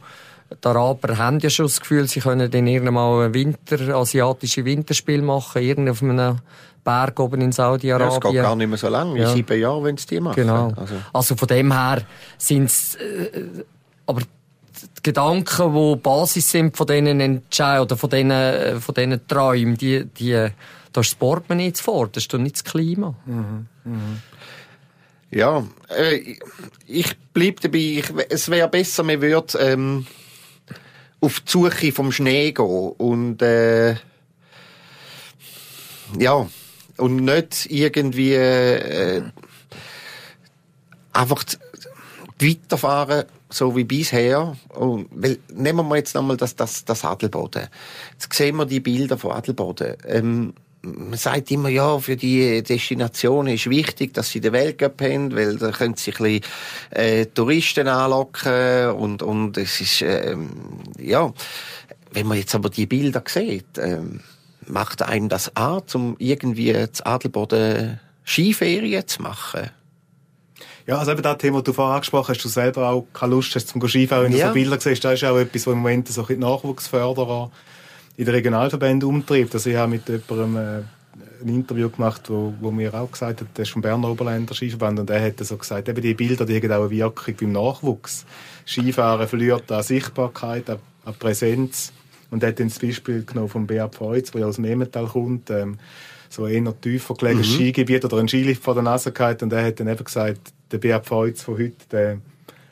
[0.50, 5.22] die Araber haben ja schon das Gefühl, sie können dann irgendwann ein Winter, asiatische Winterspiel
[5.22, 6.38] machen, irgendwo auf einem
[6.84, 8.10] Berg oben in Saudi-Arabien.
[8.10, 9.32] Ja, es geht gar nicht mehr so lange, wie ja.
[9.32, 10.36] sieben Jahre, wenn es die machen.
[10.36, 10.72] Genau.
[10.76, 10.94] Also.
[11.12, 12.02] also von dem her
[12.38, 13.64] sind es, äh,
[14.06, 14.22] aber
[14.82, 19.76] die Gedanken, die Basis sind von diesen Entscheidungen oder von diesen, äh, von diesen Träumen,
[19.76, 20.48] die, die,
[20.92, 23.14] da sport man nicht ist doch nicht das Klima.
[23.26, 23.66] Mhm.
[23.84, 24.22] Mhm.
[25.30, 26.36] Ja, äh,
[26.86, 30.06] ich bleibe dabei, ich, es wäre besser, man würde ähm,
[31.20, 33.96] auf die Suche vom Schnee gehen und äh,
[36.18, 36.46] ja,
[36.96, 39.22] und nicht irgendwie äh,
[41.12, 41.44] einfach
[42.40, 44.56] weiterfahren so wie bisher.
[44.74, 47.68] Und, weil, nehmen wir jetzt nochmal das, das, das Adelboden.
[48.12, 49.96] Jetzt sehen wir die Bilder von Adelboden.
[50.06, 55.34] Ähm, man sagt immer, ja, für die Destination ist wichtig, dass sie den Weltcup haben,
[55.34, 56.40] weil da können sie ein bisschen,
[56.90, 60.50] äh, Touristen anlocken und, und es ist, ähm,
[60.98, 61.32] ja,
[62.12, 64.20] wenn man jetzt aber die Bilder sieht, ähm,
[64.66, 69.70] macht einem das an, um irgendwie zu Adelboden Skiferien zu machen?
[70.86, 73.54] Ja, also eben das Thema, das du vorher angesprochen hast, du selber auch keine Lust
[73.56, 74.48] hast zum Skifahren, wenn du ja.
[74.48, 77.50] so Bilder siehst, das ist auch etwas, was im Moment so ein Nachwuchsförderer
[78.16, 79.52] in den Regionalverbänden umtreibt.
[79.54, 80.82] Also ich habe mit jemandem äh,
[81.42, 85.00] ein Interview gemacht, wo, wo mir auch gesagt hat, der ist vom Berner Oberländer Skiverband
[85.00, 88.24] und er hat so gesagt, eben die Bilder, die haben auch eine Wirkung beim Nachwuchs.
[88.64, 91.92] Skifahren verliert an Sichtbarkeit, an, an Präsenz
[92.30, 95.50] und er hat dann das Beispiel genommen von Beat Feutz, der aus dem Emmental kommt,
[95.50, 95.78] ähm,
[96.28, 97.54] so eher tiefer gelegenes mhm.
[97.54, 100.78] Skigebiet oder ein Skilift vor der Nase gehabt und er hat dann eben gesagt, der
[100.78, 102.18] Beat Feutz von heute, der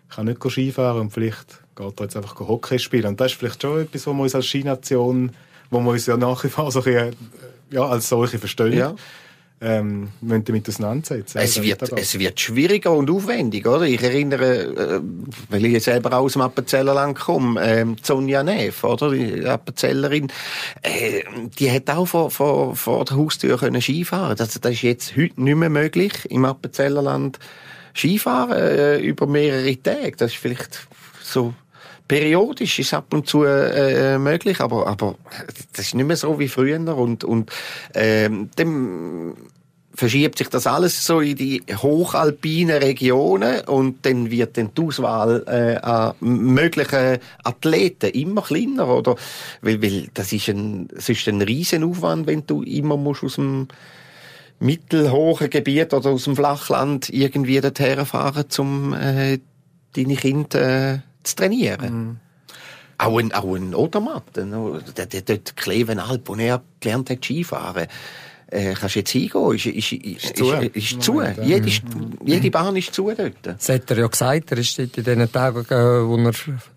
[0.09, 3.07] kann nicht Skifahren und vielleicht geht er jetzt einfach Hockey spielen.
[3.07, 5.33] Und das ist vielleicht schon etwas, wo wir uns als Skination,
[5.71, 7.15] wo wir uns ja nach wie vor so ein
[7.71, 8.75] ja, als solche verstehen.
[8.75, 8.95] Ja.
[9.61, 11.39] ähm, müssen damit auseinandersetzen.
[11.39, 13.87] Es wird, es wird schwieriger und aufwendiger, oder?
[13.87, 15.01] Ich erinnere, äh,
[15.49, 19.11] weil ich selber auch aus dem Appenzellerland komme, ähm, Sonja Neff, oder?
[19.11, 20.31] Die Appenzellerin,
[20.83, 21.23] äh,
[21.59, 24.37] die hat auch vor, vor, vor der Haustür können Skifahren.
[24.37, 27.39] Das, das ist jetzt heute nicht mehr möglich im Appenzellerland
[27.95, 30.17] Skifahren äh, über mehrere Tage.
[30.17, 30.87] Das ist vielleicht
[31.23, 31.55] so
[32.07, 35.15] periodisch ist ab und zu äh, möglich, aber aber
[35.73, 37.51] das ist nicht mehr so wie früher und und
[37.95, 39.35] ähm, dem
[39.95, 45.45] verschiebt sich das alles so in die hochalpinen Regionen und dann wird dann die Auswahl
[45.47, 49.15] äh, an möglichen Athleten immer kleiner, oder?
[49.63, 53.69] Weil, weil das ist ein, das ist ein Riesenaufwand, wenn du immer musst aus dem
[54.59, 59.38] mittelhohen Gebiet oder aus dem Flachland irgendwie dorthin fahren, um äh,
[59.97, 61.95] deine Kinder äh, zu trainieren.
[61.95, 62.17] Mhm.
[62.97, 67.88] Auch ein, auch ein Odermatt, der, der, dort Klevenalp, wo er gelernt hat Skifahren
[68.55, 70.53] äh, kannst jetzt hingehen, ist, ist, ist, ist zu.
[70.53, 71.23] Ist, ist zu.
[71.43, 71.69] Jede,
[72.25, 73.35] jede Bahn ist zu dort.
[73.43, 76.17] Das hat er ja gesagt, er ist in den Tagen, wo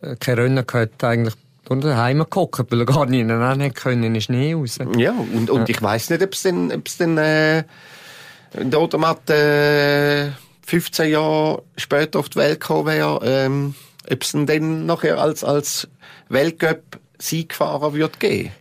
[0.02, 1.36] er keine Rennen hatte, eigentlich
[1.70, 4.78] daheim gehockt, weil er gar nicht rennen können, in den Schnee raus.
[4.98, 5.76] Ja, und, und ja.
[5.76, 7.64] ich weiss nicht, ob es denn, ob es denn äh,
[8.54, 10.30] der Automat äh,
[10.66, 13.76] 15 Jahre später auf die Welt gekommen wäre, ähm,
[14.10, 15.88] ob es dann nachher als, als
[16.30, 18.52] Weltcup Siegfahrer wird geben.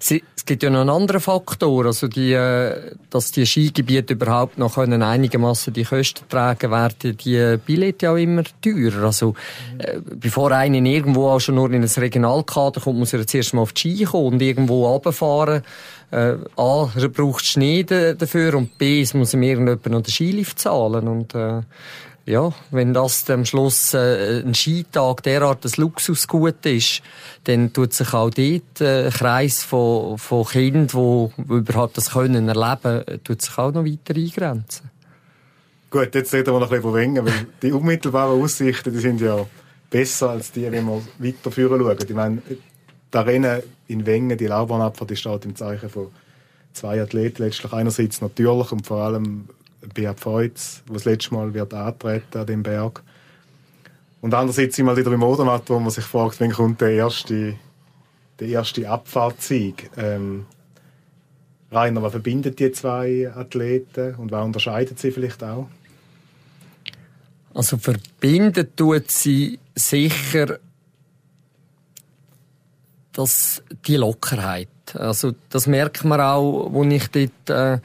[0.46, 4.76] Es gibt ja noch einen anderen Faktor, also die, äh, dass die Skigebiete überhaupt noch
[4.76, 9.06] können einigermaßen die Kosten tragen werden, die Billette ja auch immer teurer.
[9.06, 9.34] Also
[9.78, 13.54] äh, bevor einer irgendwo auch schon nur in ein Regionalkader kommt, muss er jetzt erst
[13.54, 15.64] mal auf die Ski kommen und irgendwo runterfahren.
[16.12, 20.60] Äh, A, er braucht Schnee dafür und B, es muss ihm irgendjemand noch den Skilift
[20.60, 21.62] zahlen und äh,
[22.26, 27.00] ja, wenn das am Schluss äh, ein Skitag derart ein Luxusgut ist,
[27.44, 32.48] dann tut sich auch dort äh, ein Kreis von, von Kindern, die überhaupt das können
[32.48, 34.90] erleben, äh, tut sich auch noch weiter eingrenzen.
[35.88, 39.20] Gut, jetzt reden wir noch ein bisschen von Wengen, weil die unmittelbaren Aussichten, die sind
[39.20, 39.46] ja
[39.88, 41.98] besser als die, wenn wir weiter führen schauen.
[42.02, 46.08] Ich meine, die Arena in Wengen, die Laubbahnabfahrt, die steht im Zeichen von
[46.72, 47.72] zwei Athleten letztlich.
[47.72, 49.48] Einerseits natürlich und vor allem
[49.94, 53.02] Beat Feutz, der das letzte Mal wird antreten an dem Berg.
[54.20, 57.54] Und andererseits sind wir wieder im Odermatt, wo man sich fragt, wann kommt der erste,
[58.40, 59.90] der erste Abfahrtssieg.
[59.96, 60.46] Ähm,
[61.70, 65.68] Rainer, was verbindet die zwei Athleten und was unterscheidet sie vielleicht auch?
[67.54, 70.58] Also verbindet tut sie sicher
[73.16, 74.68] dass die Lockerheit.
[74.94, 77.80] Also das merkt man auch, wo ich dort äh,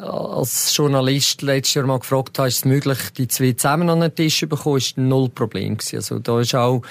[0.00, 4.14] als Journalist letztes Jahr mal gefragt habe, ist es möglich, die zwei zusammen an den
[4.14, 5.96] Tisch zu bekommen, ist null Problem gewesen.
[5.96, 6.82] Also da ist auch,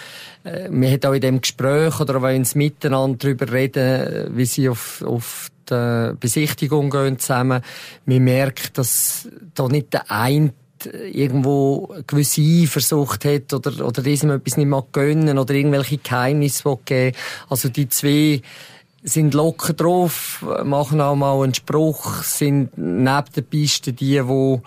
[0.44, 4.70] äh, man hat auch in dem Gespräch oder wenn sie miteinander darüber reden, wie sie
[4.70, 7.62] auf, auf die Besichtigung gehen zusammen,
[8.06, 10.54] man merkt, dass da nicht der eine
[10.94, 17.16] irgendwo gewisse Eifersucht hat oder, oder diesem etwas nicht mag gönnen oder irgendwelche Geheimnisse geben
[17.50, 18.42] Also die zwei
[19.08, 24.62] sind locker drauf, machen auch mal einen Spruch, sind neben der Piste die, wo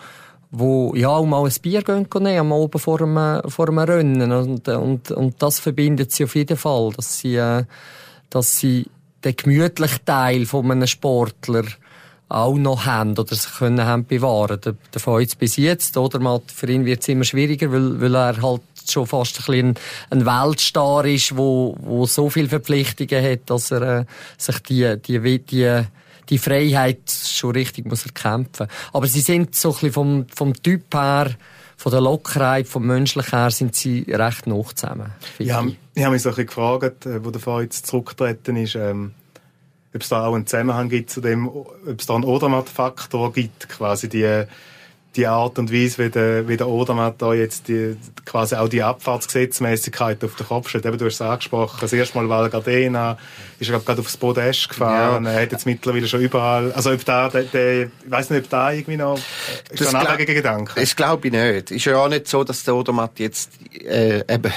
[0.51, 4.33] wo ja auch mal ein Bier gehen nehmen, am Abend vor einem, vor einem Rennen.
[4.33, 7.64] Und, und, und das verbindet sie auf jeden Fall, dass sie, äh,
[8.31, 8.87] dass sie
[9.24, 11.64] den gemütlichen Teil von einem Sportler
[12.28, 14.60] auch noch haben oder sich können haben bewahren.
[14.60, 18.00] Der, der von jetzt bis jetzt, oder mal, für ihn wird es immer schwieriger, weil,
[18.00, 19.74] weil er halt schon fast ein bisschen
[20.10, 24.04] ein Weltstar ist, wo, wo so viele Verpflichtungen hat, dass er äh,
[24.36, 25.82] sich die, die, die,
[26.28, 28.68] die Freiheit schon richtig muss erkämpfen.
[28.92, 31.30] Aber sie sind so ein bisschen vom, vom Typ her,
[31.76, 35.12] von der Lockerheit, vom Menschlichen her, sind sie recht noch zusammen.
[35.38, 35.64] Ja,
[35.94, 39.14] ich habe mich so ein bisschen gefragt, äh, wo der Fall jetzt zurückgetreten ist, ähm,
[39.94, 43.68] ob es da auch einen Zusammenhang gibt zu dem, ob es da einen Odermatt-Faktor gibt,
[43.68, 44.44] quasi die
[45.16, 48.83] die Art und Weise, wie der, wie der Odermatt da jetzt die, quasi auch die
[48.83, 50.87] Abfahrtsgesetzmäßigkeit auf den Kopf stellt.
[50.87, 53.18] Eben, du hast es angesprochen, das erste Mal Val Gardena
[53.59, 55.24] ist er gerade aufs Podest gefahren.
[55.24, 55.33] Ja.
[55.33, 58.51] Er hat jetzt mittlerweile schon überall, also ob da, der, der ich weiss nicht, ob
[58.51, 59.18] da irgendwie noch,
[59.70, 60.81] ist das da ein Gedanke?
[60.81, 61.70] Das glaube ich nicht.
[61.72, 63.51] Ist ja auch nicht so, dass der Odermatt jetzt,
[63.85, 64.53] äh, eben,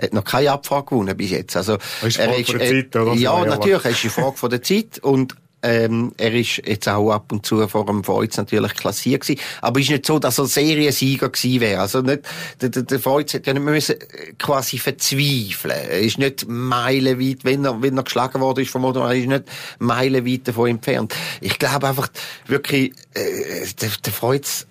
[0.00, 1.56] hat noch keine Abfahrt gewonnen bis jetzt.
[1.56, 3.14] Also, ist er ist, äh, Zeit, oder?
[3.14, 7.10] Ja, natürlich, es ist eine Frage von der Zeit und ähm, er ist jetzt auch
[7.10, 9.40] ab und zu vor dem Freuz natürlich klassiert gewesen.
[9.62, 11.80] Aber ist nicht so, dass er Seriensieger gewesen wäre.
[11.80, 12.22] Also nicht,
[12.60, 15.74] der, der, der Freuz hat ja nicht müssen äh, quasi verzweifeln.
[15.74, 19.26] Er ist nicht meilenweit, wenn er, wenn er geschlagen worden ist vom Modern, er ist
[19.26, 19.44] nicht
[19.78, 21.14] meilenweit davon entfernt.
[21.40, 22.08] Ich glaube einfach
[22.46, 24.66] wirklich, äh, der, der Freuz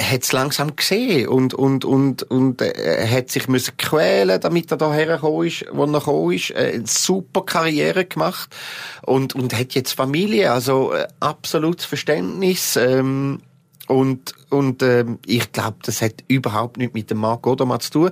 [0.00, 4.76] hat es langsam gesehen und, und, und, und äh, hat sich müssen quälen, damit er
[4.76, 6.50] da hergekommen ist, wo er gekommen ist.
[6.50, 8.54] Äh, super Karriere gemacht
[9.02, 12.76] und, und hat jetzt Familie, also äh, absolutes Verständnis.
[12.76, 13.40] Ähm,
[13.88, 18.10] und, und ähm, ich glaube, das hat überhaupt nichts mit dem Marc Odermatt zu tun.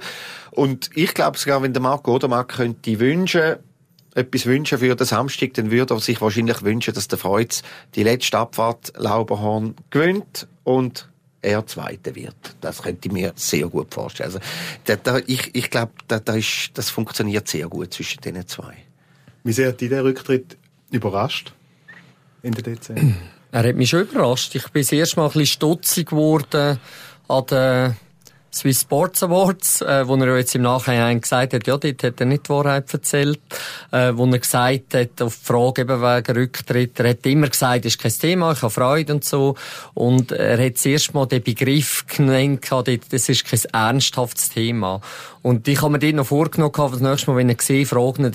[0.51, 3.57] Und ich glaube sogar, wenn der Marc Odermatt könnte wünschen,
[4.15, 7.63] etwas wünschen für den Samstag, dann würde er sich wahrscheinlich wünschen, dass der Freuz
[7.95, 11.10] die letzte Abfahrt Lauberhorn gewinnt und
[11.43, 12.35] er Zweiter wird.
[12.61, 14.29] Das könnte ich mir sehr gut vorstellen.
[14.29, 14.41] Also,
[14.85, 18.75] da, da, ich, ich glaube, da, da ist, das funktioniert sehr gut zwischen den zwei.
[19.45, 20.57] Wie sehr hat dich der Rücktritt
[20.91, 21.53] überrascht
[22.43, 23.15] in der Dezember?
[23.53, 24.55] Er hat mich schon überrascht.
[24.55, 26.79] Ich bin das erste Mal ein bisschen stutzig geworden
[27.27, 27.97] an den
[28.53, 32.27] Swiss Sports Awards, äh, wo er jetzt im Nachhinein gesagt hat, ja, dort hat er
[32.27, 33.41] nicht die Wahrheit erzählt,
[33.93, 37.85] äh, wo er gesagt hat, auf die Frage eben wegen Rücktritt, er hat immer gesagt,
[37.85, 39.55] ist kein Thema, ich habe Freude und so,
[39.95, 42.67] und er hat zuerst mal den Begriff genannt,
[43.11, 45.01] das ist kein ernsthaftes Thema.
[45.43, 48.31] Und ich habe mir dort noch vorgenommen, das nächste Mal, wenn er sehe, fragen,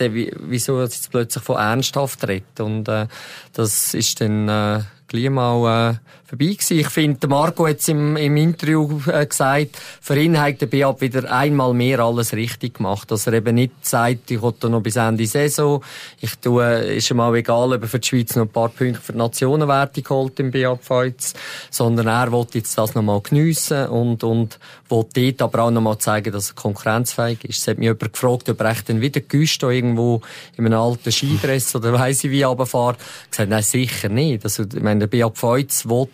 [0.48, 2.60] wieso er jetzt plötzlich von ernsthaft redet.
[2.60, 3.08] Und äh,
[3.54, 5.96] das ist dann äh, gleich mal äh,
[6.26, 6.80] vorbei gewesen.
[6.80, 11.02] Ich finde, Marco hat es im, im Interview äh, gesagt, für ihn hat der Beat
[11.02, 13.12] wieder einmal mehr alles richtig gemacht.
[13.12, 15.84] Dass er eben nicht sagt, ich will noch bis Ende Saison,
[16.20, 19.02] ich tue, ist ihm auch egal, ob er für die Schweiz noch ein paar Punkte
[19.02, 21.34] für die Nationenwerte geholt im Beat Feuz,
[21.70, 24.60] sondern er will jetzt das nochmal geniessen und, und
[24.90, 27.60] will dort aber auch nochmal zeigen, dass er konkurrenzfähig ist.
[27.60, 30.22] Es hat mich jemand gefragt, ob er echt dann wieder Güsto irgendwo
[30.58, 32.98] in einem alten Skidress oder weiss ich wie runterfährt.
[33.26, 34.44] Ich gesagt, nein, sicher nicht.
[34.44, 36.08] Also, ich meine, der Beat Feuz will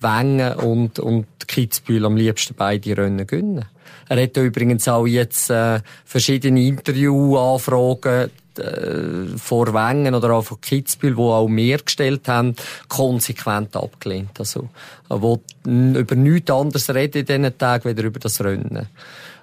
[0.00, 3.64] Wengen und, und Kitzbühel am liebsten beide Rennen gewinnen.
[4.08, 11.16] Er hat übrigens auch jetzt äh, verschiedene Interviewanfragen äh, vor Wengen oder auch von Kitzbühel,
[11.16, 12.54] wo auch mehr gestellt haben,
[12.88, 14.38] konsequent abgelehnt.
[14.38, 14.68] Also,
[15.08, 18.88] will über nichts anderes reden in diesen Tagen, weder über das Rennen.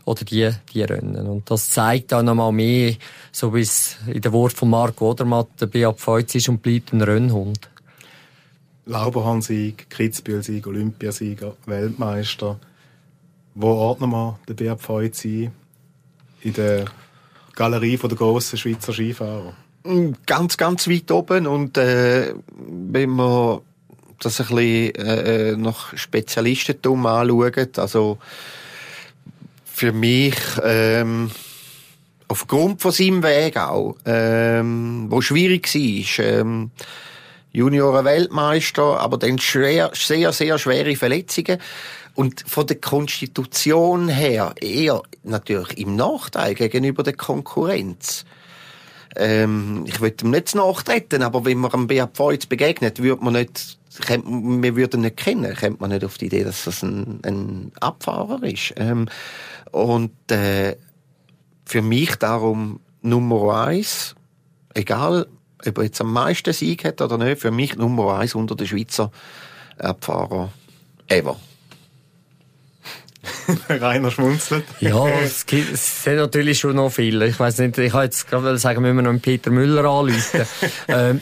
[0.06, 1.28] Oder die, die Rennen.
[1.28, 2.94] Und das zeigt auch nochmal mehr,
[3.32, 6.94] so wie es in der Wort von Marco Odermatt, der Beat Feuz ist und bleibt
[6.94, 7.60] ein Rennhund.
[8.90, 12.60] Lauberhorn-Sieg, Kitzbühel-Sieg, Olympiasieger, Weltmeister.
[13.54, 15.52] Wo ordnen wir den Beat Feuz ein?
[16.42, 16.86] In der
[17.56, 19.54] Galerie der grossen Schweizer Skifahrer?
[19.84, 21.46] Mm, ganz, ganz weit oben.
[21.46, 23.60] Und äh, wenn man
[24.20, 28.18] das ein bisschen äh, nach Spezialistentum anschauen, also
[29.66, 31.30] für mich ähm,
[32.28, 36.72] aufgrund von seinem Weg auch, ähm, wo schwierig war, ähm,
[37.52, 41.60] Junioren-Weltmeister, aber dann schwer, sehr, sehr schwere Verletzungen.
[42.16, 48.26] Und von der Konstitution her eher natürlich im Nachteil gegenüber der Konkurrenz.
[49.16, 53.34] Ähm, ich will ihm nicht nachtreten, aber wenn man einem BAV jetzt begegnet, würde man
[53.34, 57.20] nicht, wir würden ihn nicht kennen, kommt man nicht auf die Idee, dass das ein,
[57.24, 58.74] ein Abfahrer ist.
[58.78, 59.08] Ähm,
[59.72, 60.76] und äh,
[61.66, 64.16] für mich darum Nummer eins,
[64.74, 65.28] egal
[65.66, 68.68] ob er jetzt am meisten Sieg hat oder nicht, für mich Nummer eins unter den
[68.68, 69.12] Schweizer
[69.78, 70.52] Abfahrer
[71.08, 71.38] ever.
[73.70, 74.64] Rainer schmunzelt.
[74.80, 77.28] Ja, es, gibt, es sind natürlich schon noch viele.
[77.28, 80.46] Ich weiß nicht, ich habe jetzt gerade sagen, müssen wir noch einen Peter Müller anrufen.
[80.88, 81.22] ähm,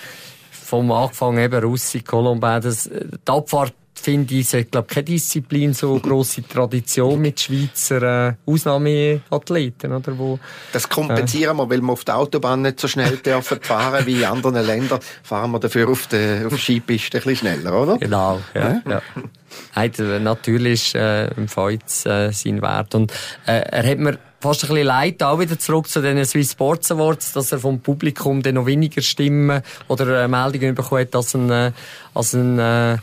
[0.50, 5.72] vom Anfang eben Russi, Colombin, das, die Abfahrt finde ich, es hat, glaube keine Disziplin
[5.74, 10.18] so grosse Tradition mit Schweizer äh, Ausnahmeathleten, oder?
[10.18, 10.38] Wo,
[10.72, 14.20] das kompensieren äh, wir, weil wir auf der Autobahn nicht so schnell dürfen fahren wie
[14.20, 17.98] in anderen Ländern, fahren wir dafür auf der, auf Skipiste ein bisschen schneller, oder?
[17.98, 18.82] Genau, ja.
[18.86, 19.02] ja.
[19.76, 20.18] ja.
[20.18, 22.94] natürlich ist äh, im Feuz äh, sein Wert.
[22.94, 23.12] Und
[23.46, 26.90] äh, er hat mir fast ein bisschen leid, auch wieder zurück zu den Swiss Sports
[26.90, 31.34] Awards, dass er vom Publikum dann noch weniger Stimmen oder äh, Meldungen bekommen hat, als
[31.34, 31.72] ein, äh,
[32.12, 32.98] als ein äh,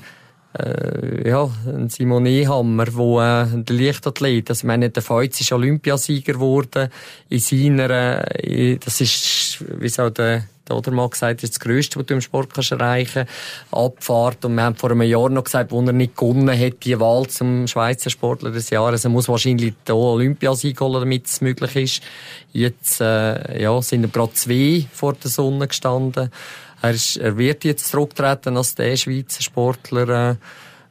[0.57, 5.51] äh, ja, ein Simon Ehammer, wo äh, der Leichtathlet, also ich meine, der Feuz ist
[5.51, 6.89] Olympiasieger geworden
[7.29, 12.05] in seiner, äh, das ist, wie auch der, der Odermann gesagt hat, das Größte, was
[12.07, 13.25] du im Sport kannst erreichen
[13.71, 14.43] Abfahrt.
[14.45, 17.27] Und wir haben vor einem Jahr noch gesagt, wo er nicht gewonnen hat, die Wahl
[17.27, 22.03] zum Schweizer Sportler des Jahres, er muss wahrscheinlich den Olympiasieg holen, damit es möglich ist.
[22.53, 26.31] Jetzt, äh, ja, sind er gerade zwei vor der Sonne gestanden.
[26.81, 30.35] Er, ist, er wird jetzt zurücktreten als der Schweizer Sportler, äh,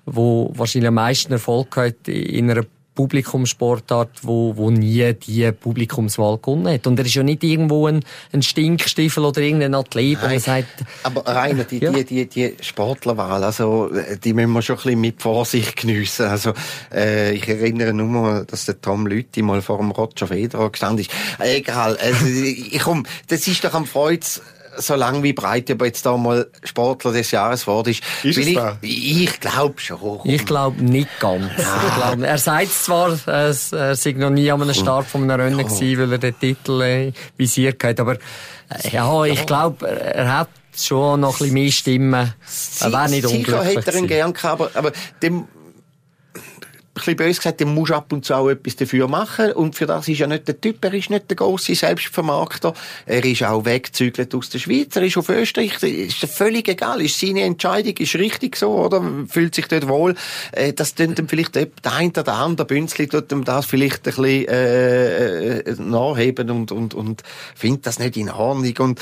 [0.07, 2.65] wo wahrscheinlich am meisten Erfolg hat in einer
[2.99, 6.85] Publikumssportart, wo, wo nie die Publikumswahl gewonnen hat.
[6.89, 10.83] Und er ist ja nicht irgendwo ein, ein Stinkstiefel oder irgendein Athlet, der sagt...
[11.05, 11.93] Aber Rainer, die, ja.
[11.93, 13.89] die, die, die Sportlerwahl, also,
[14.25, 16.27] die müssen wir schon ein bisschen mit Vorsicht geniessen.
[16.27, 16.55] Also,
[16.93, 21.13] äh, ich erinnere nur, dass der Tom Lüthi mal vor dem Roger Federer gestanden ist.
[21.39, 24.43] Egal, also, ich komm, das ist doch am Freuds
[24.79, 28.03] so lang wie breit, aber jetzt da mal Sportler des Jahres war, ist.
[28.23, 28.79] Ist es ich, da?
[28.81, 30.21] ich glaube schon.
[30.25, 31.47] Ich glaube nicht ganz.
[31.57, 35.41] Ich glaub, er sagt zwar, äh, er sei noch nie an einem Start von einem
[35.41, 40.39] Rennen gewesen, weil er den Titel äh, visiert hat, aber äh, ja, ich glaube, er
[40.39, 42.35] hat schon noch ein bisschen mehr Stimmen.
[42.81, 45.49] Er wäre nicht Sicher unglücklich hätte er ihn gern gehabt, aber, aber dem,
[46.99, 49.53] bisschen böse gesagt, dem musst du ab und zu auch etwas dafür machen.
[49.53, 52.75] Und für das ist ja nicht der Typ, er ist nicht der grosse Selbstvermarkter.
[53.07, 57.01] Er ist auch weggezügelt aus der Schweiz, er ist auf Österreich, das ist völlig egal.
[57.01, 59.03] Ist seine Entscheidung, ist richtig so, oder?
[59.29, 60.15] Fühlt sich dort wohl.
[60.53, 64.15] Äh, Das tut ihm vielleicht der ein oder andere Bünzli, tut ihm das vielleicht ein
[64.15, 67.23] bisschen, äh, äh, nachheben und, und, und
[67.55, 68.75] findet das nicht in Ordnung.
[68.79, 69.01] Und,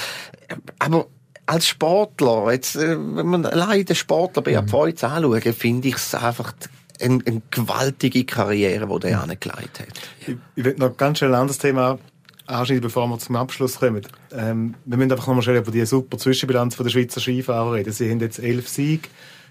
[0.49, 1.07] äh, aber,
[1.47, 4.69] als Sportler, jetzt, wenn man allein den Sportler bei mhm.
[4.69, 6.53] Pfeutz anschaut, finde ich es einfach
[7.01, 9.89] eine, eine gewaltige Karriere, die der angelegt hat.
[10.21, 11.99] Ich, ich will noch ganz schnell ein anderes Thema
[12.47, 14.07] anschneiden, bevor wir zum Abschluss kommen.
[14.33, 17.93] Ähm, wir müssen einfach noch mal schnell über die super Zwischenbilanz der Schweizer Skifahrer reden.
[17.93, 19.09] Sie haben jetzt elf Siege,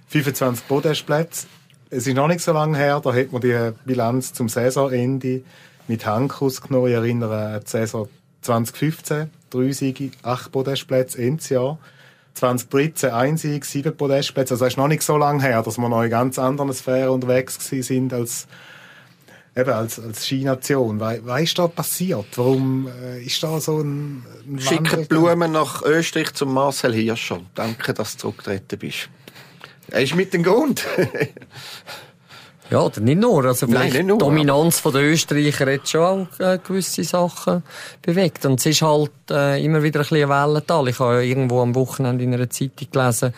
[0.08, 1.48] 25 Podestplätze.
[1.90, 5.44] Es ist noch nicht so lange her, da hat man die Bilanz zum Saisonende
[5.88, 6.88] mit Hankus genommen.
[6.88, 8.08] Ich erinnere an die Saison
[8.42, 11.78] 2015, drei Siege, acht Podestplätze ins Jahr.
[12.36, 14.54] 2013 ein Sieg, sieben Podestplätze.
[14.54, 17.10] Also es ist noch nicht so lange her, dass wir noch in ganz anderen Sphären
[17.10, 18.48] unterwegs gewesen sind als
[19.56, 21.00] eben als, als Skination.
[21.00, 22.26] We was ist da passiert?
[22.36, 27.40] Warum äh, ist da so ein, ein Schicke Blumen nach Österreich zum Marcel Hirscher.
[27.56, 29.10] Danke, dass du zurückgetreten bist.
[29.92, 30.86] Er ist mit dem Grund.
[32.70, 33.46] Ja, oder nicht nur.
[33.46, 37.04] Also Nein, vielleicht nicht nur, die Dominanz von der Österreicher hat schon auch äh, gewisse
[37.04, 37.64] Sachen
[38.02, 38.46] bewegt.
[38.46, 40.88] Und es ist halt äh, immer wieder ein bisschen ein Wellental.
[40.88, 43.34] Ich habe ja irgendwo am Wochenende in einer Zeitung gelesen,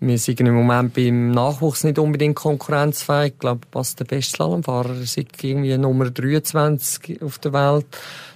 [0.00, 3.32] wir sind im Moment beim Nachwuchs nicht unbedingt konkurrenzfähig.
[3.32, 7.86] Ich glaube, was der beste Slalomfahrer ist irgendwie Nummer 23 auf der Welt.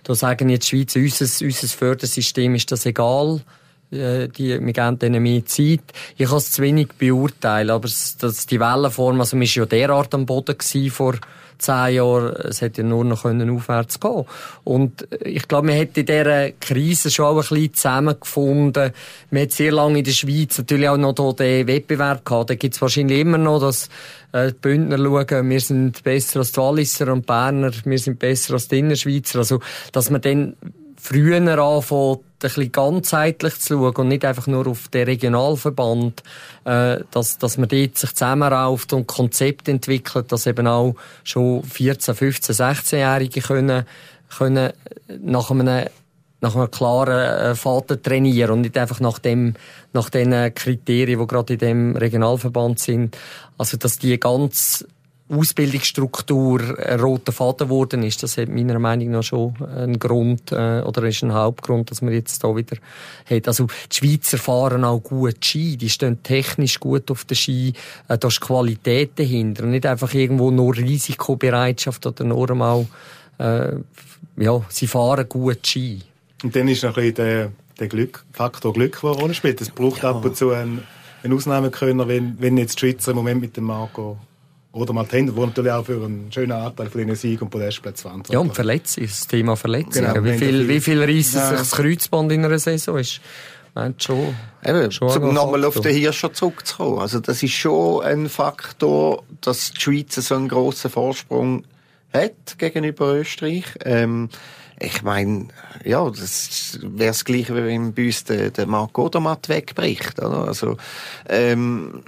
[0.02, 3.42] Da sagen jetzt die Schweiz, unser, unser Fördersystem ist das egal
[3.92, 5.80] äh, die, wir geben denen mehr Zeit.
[6.16, 9.66] Ich kann es zu wenig beurteilen, aber es, das, die Wellenform, also man war ja
[9.66, 10.56] derart am Boden
[10.90, 11.14] vor
[11.62, 14.24] zehn Jahren, es hätte ja nur noch können aufwärts gehen
[14.64, 18.92] Und ich glaube, man hätte in dieser Krise schon auch ein bisschen zusammengefunden.
[19.30, 22.50] Man hat sehr lange in der Schweiz natürlich auch noch den Wettbewerb gehabt.
[22.50, 23.88] Da gibt es wahrscheinlich immer noch, dass
[24.32, 28.54] äh, die Bündner schauen, wir sind besser als die Walliser und Berner, wir sind besser
[28.54, 29.38] als die Innerschweizer.
[29.38, 29.60] Also,
[29.92, 30.56] dass man dann
[30.96, 36.22] früher anfängt, bisschen ganzheitlich zu schauen und nicht einfach nur auf den Regionalverband,
[36.64, 42.14] äh, dass, dass man dort sich zusammenrauft und Konzept entwickelt, dass eben auch schon 14,
[42.14, 43.84] 15, 16-Jährige können,
[44.36, 44.72] können
[45.20, 45.86] nach einem
[46.42, 49.54] nach einem klaren äh, Faden trainieren und nicht einfach nach dem,
[49.92, 53.16] nach den Kriterien, die gerade in dem Regionalverband sind.
[53.58, 54.84] Also, dass die ganz
[55.32, 60.82] Ausbildungsstruktur ein roter Faden geworden ist, das hat meiner Meinung nach schon einen Grund äh,
[60.82, 62.76] oder ist ein Hauptgrund, dass man jetzt da wieder
[63.28, 63.48] hat.
[63.48, 67.72] Also die Schweizer fahren auch gut Ski, die stehen technisch gut auf der Ski,
[68.08, 72.86] äh, da ist Qualität dahinter nicht einfach irgendwo nur Risikobereitschaft oder nur mal
[73.38, 73.76] äh,
[74.36, 76.00] ja, sie fahren gut Ski.
[76.42, 79.60] Und dann ist noch ein bisschen der, der Glück, Faktor Glück, der Rolle spielt.
[79.60, 80.82] Es braucht ab und zu einen,
[81.22, 84.18] einen Ausnahmekönner, wenn, wenn jetzt die Schweizer im Moment mit dem Marco
[84.72, 88.02] oder mal Tender, der natürlich auch für einen schönen Anteil von diesen Sieg und Podestplätzen
[88.02, 90.14] verantwortlich Ja, und Verletzungen, das Thema Verletzungen.
[90.14, 91.48] Genau, wie viel, wie viel reissen Ja.
[91.50, 93.20] sich das Kreuzband in einer Saison ist?
[93.74, 94.34] Meint schon.
[94.64, 96.98] Eben, schon zum nochmal auf den Hirscher zurückzukommen.
[96.98, 101.64] Also, das ist schon ein Faktor, dass die Schweiz so einen grossen Vorsprung
[102.12, 103.64] hat gegenüber Österreich.
[103.84, 104.28] Ähm,
[104.78, 105.48] ich meine,
[105.84, 110.48] ja, das wäre das Gleiche, wie wenn bei uns der, der Marc Odermatt wegbricht, oder?
[110.48, 110.76] Also,
[111.28, 112.02] ähm,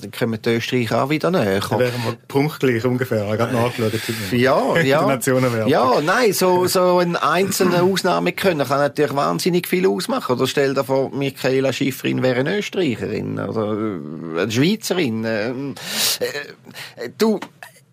[0.00, 1.60] dann kommen die Österreicher auch wieder näher.
[1.60, 3.32] Da wären wir punktgleich ungefähr.
[3.34, 3.92] Ich habe nachgeschaut.
[4.32, 5.06] Ja, Der ja.
[5.06, 5.70] Nationenwertung.
[5.70, 10.36] Ja, nein, so, so ein einzelner Ausnahmekönner kann natürlich wahnsinnig viel ausmachen.
[10.36, 15.24] Oder stell dir vor, Michaela Schifrin wäre eine Österreicherin oder äh, eine Schweizerin.
[15.26, 15.74] Ähm,
[16.20, 17.40] äh, du,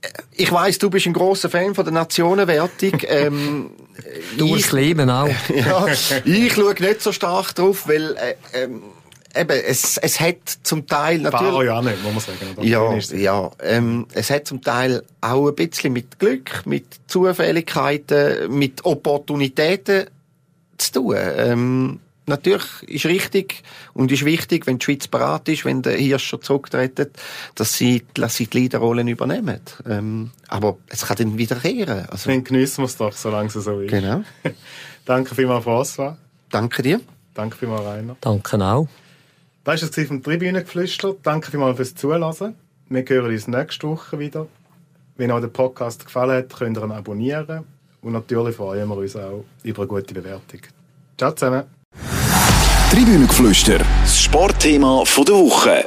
[0.02, 3.02] äh, ich weiss, du bist ein großer Fan von der Nationenwertung.
[3.08, 3.72] ähm,
[4.38, 5.28] Durchs ich, Leben auch.
[5.56, 5.88] ja,
[6.26, 8.82] ich schaue nicht so stark drauf, weil äh, ähm,
[9.36, 11.52] eben, es, es hat zum Teil natürlich...
[11.52, 12.58] Fahrer ja auch nicht, muss man sagen.
[12.58, 12.66] oder?
[12.66, 13.52] Ja, ja.
[13.62, 20.06] Ähm, es hat zum Teil auch ein bisschen mit Glück, mit Zufälligkeiten, mit Opportunitäten
[20.78, 21.16] zu tun.
[21.18, 23.64] Ähm, natürlich ist richtig
[23.94, 27.08] und ist wichtig, wenn die Schweiz bereit ist, wenn der Hirscher zurücktreten,
[27.56, 29.60] dass sie, dass sie die Leaderrollen übernehmen.
[29.88, 32.08] Ähm, aber es kann dann wieder kehren.
[32.10, 33.90] Also, Dann geniessen wir es doch, solange es so ist.
[33.92, 34.24] genau.
[35.06, 36.16] Danke vielmals, François.
[36.50, 37.02] Danke dir.
[37.34, 38.18] Danke vielmals, Rainer.
[38.22, 38.88] Danke auch.
[39.64, 41.16] Das war es vom Tribünengeflüster.
[41.22, 42.56] Danke vielmals fürs Zuhören.
[42.90, 44.48] Wir hören uns nächste Woche wieder.
[45.18, 47.64] Wenn euch der Podcast gefallen hat, könnt ihr ihn abonnieren.
[48.02, 50.62] Und natürlich freuen wir uns auch über eine gute Bewertung.
[51.16, 51.66] Ciao zusammen.
[52.90, 55.86] Tribünengeflüster, das Sportthema der Woche.